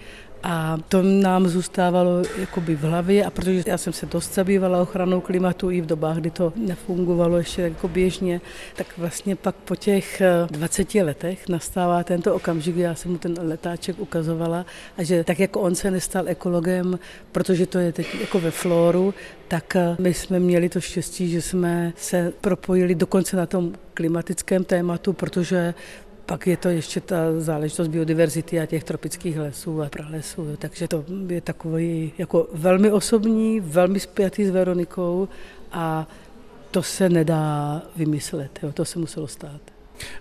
a 0.47 0.77
to 0.89 1.01
nám 1.01 1.47
zůstávalo 1.47 2.21
jakoby 2.37 2.75
v 2.75 2.81
hlavě 2.81 3.25
a 3.25 3.29
protože 3.29 3.63
já 3.67 3.77
jsem 3.77 3.93
se 3.93 4.05
dost 4.05 4.33
zabývala 4.33 4.81
ochranou 4.81 5.21
klimatu 5.21 5.71
i 5.71 5.81
v 5.81 5.85
dobách, 5.85 6.17
kdy 6.17 6.29
to 6.31 6.53
nefungovalo 6.55 7.37
ještě 7.37 7.61
jako 7.61 7.87
běžně, 7.87 8.41
tak 8.75 8.87
vlastně 8.97 9.35
pak 9.35 9.55
po 9.55 9.75
těch 9.75 10.21
20 10.51 10.95
letech 10.95 11.49
nastává 11.49 12.03
tento 12.03 12.35
okamžik, 12.35 12.75
já 12.75 12.95
jsem 12.95 13.11
mu 13.11 13.17
ten 13.17 13.35
letáček 13.41 13.99
ukazovala 13.99 14.65
a 14.97 15.03
že 15.03 15.23
tak 15.25 15.39
jako 15.39 15.61
on 15.61 15.75
se 15.75 15.91
nestal 15.91 16.27
ekologem, 16.27 16.99
protože 17.31 17.65
to 17.65 17.79
je 17.79 17.91
teď 17.91 18.15
jako 18.21 18.39
ve 18.39 18.51
floru, 18.51 19.13
tak 19.47 19.77
my 19.99 20.13
jsme 20.13 20.39
měli 20.39 20.69
to 20.69 20.81
štěstí, 20.81 21.29
že 21.29 21.41
jsme 21.41 21.93
se 21.95 22.33
propojili 22.41 22.95
dokonce 22.95 23.37
na 23.37 23.45
tom 23.45 23.73
klimatickém 23.93 24.63
tématu, 24.63 25.13
protože 25.13 25.73
pak 26.25 26.47
je 26.47 26.57
to 26.57 26.69
ještě 26.69 27.01
ta 27.01 27.17
záležitost 27.37 27.87
biodiverzity 27.87 28.59
a 28.59 28.65
těch 28.65 28.83
tropických 28.83 29.37
lesů 29.37 29.81
a 29.81 29.89
pralesů. 29.89 30.55
Takže 30.57 30.87
to 30.87 31.05
je 31.27 31.41
takový 31.41 32.13
jako 32.17 32.47
velmi 32.53 32.91
osobní, 32.91 33.59
velmi 33.59 33.99
spjatý 33.99 34.45
s 34.45 34.49
Veronikou 34.49 35.27
a 35.71 36.07
to 36.71 36.83
se 36.83 37.09
nedá 37.09 37.81
vymyslet. 37.95 38.59
Jo, 38.63 38.71
to 38.71 38.85
se 38.85 38.99
muselo 38.99 39.27
stát. 39.27 39.74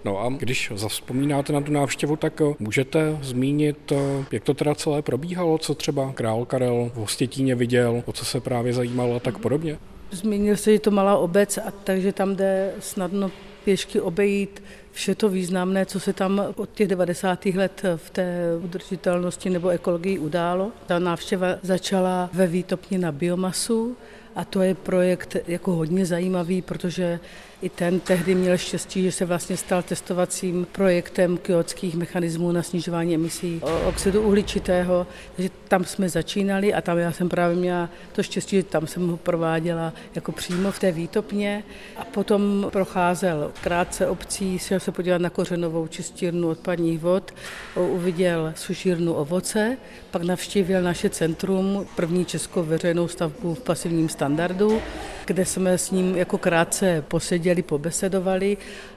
No 0.05 0.19
a 0.19 0.29
když 0.29 0.73
zavzpomínáte 0.75 1.53
na 1.53 1.61
tu 1.61 1.73
návštěvu, 1.73 2.17
tak 2.17 2.41
eh, 2.41 2.55
můžete 2.59 3.19
zmínit, 3.23 3.93
eh, 3.93 4.25
jak 4.33 4.45
to 4.45 4.55
teda 4.55 4.75
celé 4.75 5.03
probíhalo, 5.03 5.59
co 5.59 5.75
třeba 5.75 6.13
král 6.13 6.45
Karel 6.45 6.91
v 6.95 6.97
Hostětíně 6.97 7.55
viděl, 7.55 8.03
o 8.07 8.13
co 8.13 8.25
se 8.25 8.41
právě 8.41 8.73
zajímal 8.73 9.17
a 9.17 9.21
tak 9.21 9.39
podobně? 9.39 9.79
Zmínil 10.11 10.57
se, 10.57 10.73
že 10.73 10.79
to 10.79 10.91
malá 10.91 11.17
obec, 11.17 11.59
a 11.59 11.71
takže 11.85 12.13
tam 12.13 12.37
jde 12.37 12.73
snadno 12.81 13.31
pěšky 13.65 14.01
obejít 14.01 14.63
vše 14.93 15.15
to 15.15 15.29
významné, 15.29 15.87
co 15.87 16.01
se 16.01 16.13
tam 16.13 16.43
od 16.57 16.71
těch 16.71 16.89
90. 16.89 17.47
let 17.47 17.83
v 17.97 18.11
té 18.11 18.41
udržitelnosti 18.65 19.51
nebo 19.51 19.69
ekologii 19.69 20.19
událo. 20.19 20.73
Ta 20.87 20.99
návštěva 20.99 21.49
začala 21.63 22.31
ve 22.33 22.47
výtopně 22.47 22.99
na 22.99 23.13
biomasu 23.13 23.97
a 24.37 24.45
to 24.45 24.63
je 24.63 24.75
projekt 24.75 25.37
jako 25.47 25.73
hodně 25.73 26.07
zajímavý, 26.07 26.63
protože 26.63 27.21
i 27.65 27.69
ten 27.69 28.01
tehdy 28.01 28.35
měl 28.35 28.59
štěstí, 28.59 29.03
že 29.03 29.13
se 29.13 29.25
vlastně 29.25 29.57
stal 29.57 29.83
testovacím 29.83 30.67
projektem 30.73 31.39
kyotských 31.39 31.95
mechanismů 31.95 32.53
na 32.53 32.63
snižování 32.63 33.15
emisí 33.15 33.61
oxidu 33.89 34.23
uhličitého. 34.23 35.07
Takže 35.37 35.51
tam 35.69 35.85
jsme 35.85 36.09
začínali 36.09 36.75
a 36.75 36.81
tam 36.81 36.99
já 36.99 37.13
jsem 37.13 37.29
právě 37.29 37.57
měla 37.57 37.89
to 38.13 38.23
štěstí, 38.23 38.57
že 38.57 38.63
tam 38.63 38.87
jsem 38.87 39.09
ho 39.09 39.17
prováděla 39.17 39.93
jako 40.15 40.33
přímo 40.33 40.73
v 40.73 40.79
té 40.79 40.93
výtopně 40.93 41.65
a 41.97 42.05
potom 42.05 42.67
procházel 42.73 43.53
krátce 43.63 44.07
obcí, 44.07 44.59
šel 44.59 44.81
se 44.81 44.93
podívat 44.93 45.21
na 45.21 45.31
kořenovou 45.31 45.87
čistírnu 45.87 46.49
odpadních 46.49 46.99
vod, 46.99 47.35
uviděl 47.77 48.53
sušírnu 48.57 49.15
ovoce, 49.15 49.77
pak 50.11 50.23
navštívil 50.23 50.83
naše 50.83 51.11
centrum, 51.11 51.87
první 51.97 52.25
českou 52.25 52.63
veřejnou 52.63 53.09
stavbu 53.09 53.55
v 53.55 53.61
pasivním 53.61 54.09
standardu, 54.09 54.83
kde 55.27 55.45
jsme 55.45 55.79
s 55.79 55.91
ním 55.91 56.17
jako 56.17 56.39
krátce 56.39 57.05
poseděli, 57.09 57.63
pobesedovali 57.63 58.57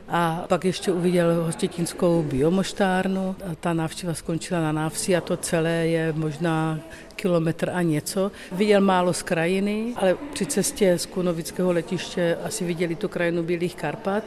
a 0.10 0.46
pak 0.50 0.66
ještě 0.66 0.92
uviděl 0.92 1.44
hostětinskou 1.46 2.24
biomoštárnu. 2.24 3.36
A 3.52 3.56
ta 3.56 3.74
návštěva 3.74 4.14
skončila 4.14 4.62
na 4.62 4.72
návsi 4.72 5.16
a 5.16 5.22
to 5.22 5.38
celé 5.38 5.88
je 5.88 6.14
možná 6.14 6.80
kilometr 7.16 7.70
a 7.74 7.82
něco. 7.82 8.32
Viděl 8.52 8.82
málo 8.82 9.14
z 9.14 9.24
krajiny, 9.24 9.94
ale 9.96 10.16
při 10.34 10.46
cestě 10.46 10.98
z 10.98 11.06
Kunovického 11.06 11.72
letiště 11.72 12.38
asi 12.44 12.66
viděli 12.66 12.96
tu 12.96 13.08
krajinu 13.08 13.44
Bílých 13.44 13.76
Karpat. 13.76 14.24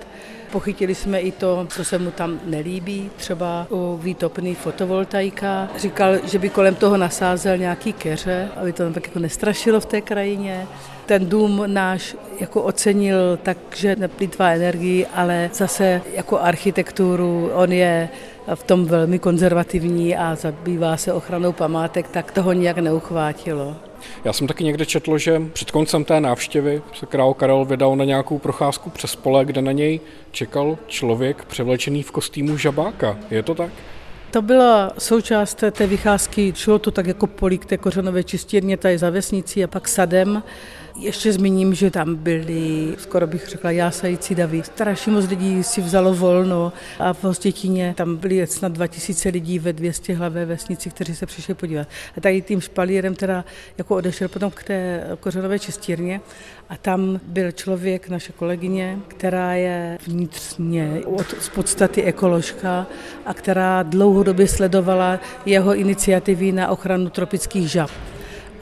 Pochytili 0.53 0.95
jsme 0.95 1.21
i 1.21 1.33
to, 1.33 1.67
co 1.71 1.85
se 1.85 1.99
mu 1.99 2.11
tam 2.11 2.41
nelíbí, 2.45 3.11
třeba 3.17 3.67
u 3.71 3.97
výtopný 4.03 4.55
fotovoltaika. 4.55 5.69
Říkal, 5.77 6.15
že 6.25 6.39
by 6.39 6.49
kolem 6.49 6.75
toho 6.75 6.97
nasázel 6.97 7.57
nějaký 7.57 7.93
keře, 7.93 8.49
aby 8.57 8.73
to 8.73 8.83
tam 8.83 8.93
tak 8.93 9.07
jako 9.07 9.19
nestrašilo 9.19 9.81
v 9.81 9.87
té 9.87 10.01
krajině. 10.01 10.67
Ten 11.11 11.27
dům 11.27 11.63
náš 11.67 12.17
jako 12.41 12.63
ocenil 12.63 13.39
tak, 13.43 13.59
že 13.75 13.97
neplýtvá 13.97 14.51
energii, 14.51 15.07
ale 15.07 15.51
zase 15.55 16.03
jako 16.15 16.41
architekturu. 16.41 17.51
On 17.55 17.73
je 17.73 18.09
v 18.55 18.63
tom 18.63 18.87
velmi 18.87 19.19
konzervativní 19.19 20.17
a 20.17 20.35
zabývá 20.35 20.97
se 20.97 21.13
ochranou 21.13 21.53
památek, 21.53 22.09
tak 22.09 22.33
toho 22.33 22.53
nijak 22.53 22.79
neuchvátilo. 22.79 23.77
Já 24.25 24.33
jsem 24.33 24.47
taky 24.47 24.65
někde 24.65 24.87
četl, 24.87 25.19
že 25.19 25.43
před 25.53 25.71
koncem 25.71 26.05
té 26.05 26.21
návštěvy 26.21 26.83
se 26.95 27.07
král 27.07 27.35
Karel 27.35 27.65
vydal 27.65 27.97
na 27.97 28.05
nějakou 28.05 28.39
procházku 28.39 28.91
přes 28.91 29.17
pole, 29.17 29.45
kde 29.45 29.63
na 29.63 29.73
něj 29.73 30.01
čekal 30.31 30.79
člověk 30.87 31.45
převlečený 31.45 32.03
v 32.03 32.11
kostýmu 32.11 32.57
žabáka. 32.57 33.19
Je 33.31 33.43
to 33.43 33.55
tak? 33.55 33.71
To 34.31 34.43
byla 34.43 34.93
součást 34.99 35.65
té 35.73 35.87
vycházky, 35.87 36.53
šlo 36.57 36.79
to 36.79 36.91
tak 36.91 37.07
jako 37.07 37.27
polík 37.27 37.65
té 37.65 37.77
kořenové 37.77 38.25
čistírně, 38.25 38.77
tady 38.77 38.99
za 38.99 39.11
vesnicí 39.11 39.65
a 39.65 39.67
pak 39.67 39.89
sadem. 39.89 40.43
Ještě 41.01 41.33
zmíním, 41.33 41.75
že 41.75 41.91
tam 41.91 42.15
byli, 42.15 42.95
skoro 42.99 43.27
bych 43.27 43.49
řekla, 43.49 43.71
jásající 43.71 44.35
davy. 44.35 44.63
Strašně 44.63 45.13
moc 45.13 45.29
lidí 45.29 45.63
si 45.63 45.81
vzalo 45.81 46.15
volno 46.15 46.73
a 46.99 47.13
v 47.13 47.25
Hostětíně 47.25 47.95
tam 47.97 48.17
byli 48.17 48.47
snad 48.47 48.73
2000 48.73 49.29
lidí 49.29 49.59
ve 49.59 49.73
200 49.73 50.15
hlavé 50.15 50.45
vesnici, 50.47 50.91
kteří 50.91 51.15
se 51.15 51.27
přišli 51.27 51.55
podívat. 51.55 51.89
A 52.17 52.21
tady 52.21 52.43
tím 52.43 52.61
špalírem 52.61 53.15
teda 53.15 53.45
jako 53.79 53.97
odešel 53.97 54.29
potom 54.29 54.51
k 54.51 54.63
té 54.63 55.07
kořenové 55.21 55.59
čistírně 55.59 56.21
a 56.69 56.77
tam 56.77 57.21
byl 57.27 57.53
člověk, 57.53 58.09
naše 58.09 58.33
kolegyně, 58.33 58.99
která 59.09 59.55
je 59.55 59.99
vnitřně 60.07 61.01
od, 61.05 61.27
z 61.41 61.49
podstaty 61.49 62.03
ekoložka 62.03 62.87
a 63.27 63.35
která 63.35 63.83
dlouhodobě 63.83 64.49
sledovala 64.49 65.21
jeho 65.47 65.75
iniciativy 65.75 66.53
na 66.53 66.69
ochranu 66.69 67.11
tropických 67.11 67.71
žab 67.71 67.91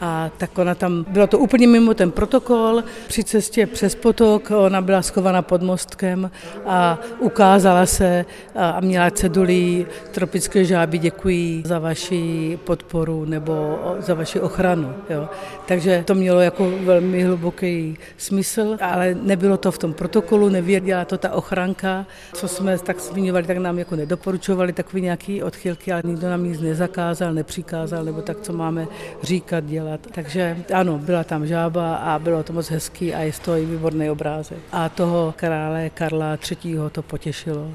a 0.01 0.31
tak 0.39 0.59
ona 0.59 0.75
tam, 0.75 1.05
bylo 1.09 1.27
to 1.27 1.39
úplně 1.39 1.67
mimo 1.67 1.95
ten 1.95 2.11
protokol, 2.11 2.85
při 3.09 3.25
cestě 3.25 3.67
přes 3.67 3.95
potok, 3.95 4.51
ona 4.51 4.81
byla 4.81 5.03
schovaná 5.03 5.43
pod 5.43 5.63
mostkem 5.63 6.31
a 6.67 6.99
ukázala 7.19 7.87
se 7.87 8.25
a 8.55 8.81
měla 8.81 9.11
cedulí 9.11 9.87
tropické 10.11 10.65
žáby, 10.65 10.99
děkuji 10.99 11.63
za 11.67 11.79
vaši 11.79 12.59
podporu 12.65 13.25
nebo 13.25 13.79
za 13.99 14.15
vaši 14.15 14.41
ochranu. 14.41 14.95
Jo. 15.11 15.29
Takže 15.67 16.03
to 16.07 16.15
mělo 16.15 16.41
jako 16.41 16.71
velmi 16.85 17.23
hluboký 17.23 17.97
smysl, 18.17 18.77
ale 18.81 19.15
nebylo 19.23 19.57
to 19.57 19.73
v 19.73 19.79
tom 19.79 19.93
protokolu, 19.93 20.49
nevěděla 20.49 21.05
to 21.05 21.19
ta 21.19 21.33
ochranka, 21.33 22.07
co 22.35 22.49
jsme 22.49 22.79
tak 22.79 23.01
zmiňovali, 23.01 23.47
tak 23.47 23.59
nám 23.59 23.79
jako 23.79 23.97
nedoporučovali 23.97 24.73
takový 24.73 25.03
nějaký 25.03 25.43
odchylky, 25.43 25.93
ale 25.93 26.03
nikdo 26.05 26.31
nám 26.31 26.45
nic 26.45 26.61
nezakázal, 26.61 27.35
nepřikázal, 27.35 28.05
nebo 28.05 28.23
tak, 28.23 28.41
co 28.41 28.53
máme 28.53 28.87
říkat, 29.23 29.65
dělat 29.65 29.88
dělat. 29.89 30.07
Takže 30.15 30.57
ano, 30.75 30.99
byla 30.99 31.25
tam 31.25 31.47
žába 31.47 31.97
a 31.97 32.19
bylo 32.19 32.43
to 32.43 32.53
moc 32.53 32.71
hezký 32.71 33.15
a 33.15 33.21
je 33.21 33.33
to 33.45 33.57
i 33.57 33.67
výborný 33.67 34.11
obrázek. 34.11 34.59
A 34.73 34.89
toho 34.89 35.35
krále 35.37 35.91
Karla 35.91 36.39
III. 36.51 36.77
to 36.93 37.03
potěšilo. 37.03 37.71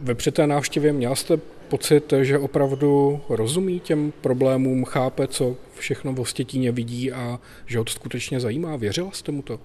Ve 0.00 0.14
při 0.14 0.30
té 0.32 0.46
návštěvě 0.46 0.92
měl 0.92 1.16
jste 1.16 1.36
pocit, 1.68 2.12
že 2.22 2.38
opravdu 2.38 3.20
rozumí 3.28 3.80
těm 3.80 4.12
problémům, 4.20 4.84
chápe, 4.84 5.26
co 5.26 5.56
všechno 5.74 6.12
v 6.12 6.20
Ostětíně 6.20 6.72
vidí 6.72 7.12
a 7.12 7.40
že 7.66 7.78
ho 7.78 7.84
to 7.84 7.92
skutečně 7.92 8.40
zajímá? 8.40 8.76
Věřila 8.76 9.10
jste 9.12 9.32
mu 9.32 9.42
to? 9.42 9.60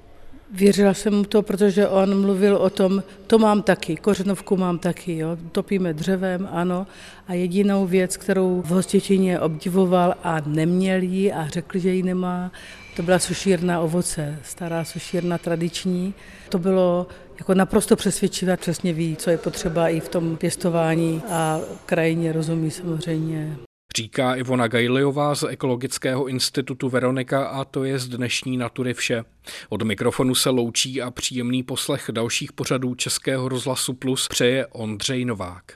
Věřila 0.51 0.93
jsem 0.93 1.15
mu 1.15 1.23
to, 1.23 1.41
protože 1.41 1.87
on 1.87 2.21
mluvil 2.21 2.57
o 2.57 2.69
tom, 2.69 3.03
to 3.27 3.39
mám 3.39 3.61
taky, 3.61 3.95
kořenovku 3.95 4.57
mám 4.57 4.79
taky, 4.79 5.17
jo. 5.17 5.37
topíme 5.51 5.93
dřevem, 5.93 6.49
ano. 6.51 6.87
A 7.27 7.33
jedinou 7.33 7.87
věc, 7.87 8.17
kterou 8.17 8.61
v 8.61 8.69
Hostěčině 8.69 9.39
obdivoval 9.39 10.15
a 10.23 10.41
neměl 10.45 11.01
ji 11.01 11.33
a 11.33 11.47
řekl, 11.47 11.79
že 11.79 11.93
ji 11.93 12.03
nemá, 12.03 12.51
to 12.95 13.03
byla 13.03 13.19
sušírna 13.19 13.79
ovoce, 13.79 14.39
stará 14.43 14.83
sušírna 14.83 15.37
tradiční. 15.37 16.13
To 16.49 16.59
bylo 16.59 17.07
jako 17.37 17.53
naprosto 17.53 17.95
přesvědčivé, 17.95 18.57
přesně 18.57 18.93
ví, 18.93 19.15
co 19.15 19.29
je 19.29 19.37
potřeba 19.37 19.89
i 19.89 19.99
v 19.99 20.09
tom 20.09 20.37
pěstování 20.37 21.21
a 21.29 21.59
krajině 21.85 22.31
rozumí 22.31 22.71
samozřejmě. 22.71 23.68
Říká 23.95 24.35
Ivona 24.35 24.67
Gajliová 24.67 25.35
z 25.35 25.43
Ekologického 25.43 26.27
institutu 26.27 26.89
Veronika 26.89 27.47
a 27.47 27.65
to 27.65 27.83
je 27.83 27.99
z 27.99 28.07
dnešní 28.07 28.57
natury 28.57 28.93
vše. 28.93 29.23
Od 29.69 29.81
mikrofonu 29.81 30.35
se 30.35 30.49
loučí 30.49 31.01
a 31.01 31.11
příjemný 31.11 31.63
poslech 31.63 32.09
dalších 32.11 32.53
pořadů 32.53 32.95
Českého 32.95 33.49
rozhlasu 33.49 33.93
Plus 33.93 34.27
přeje 34.27 34.67
Ondřej 34.67 35.25
Novák. 35.25 35.73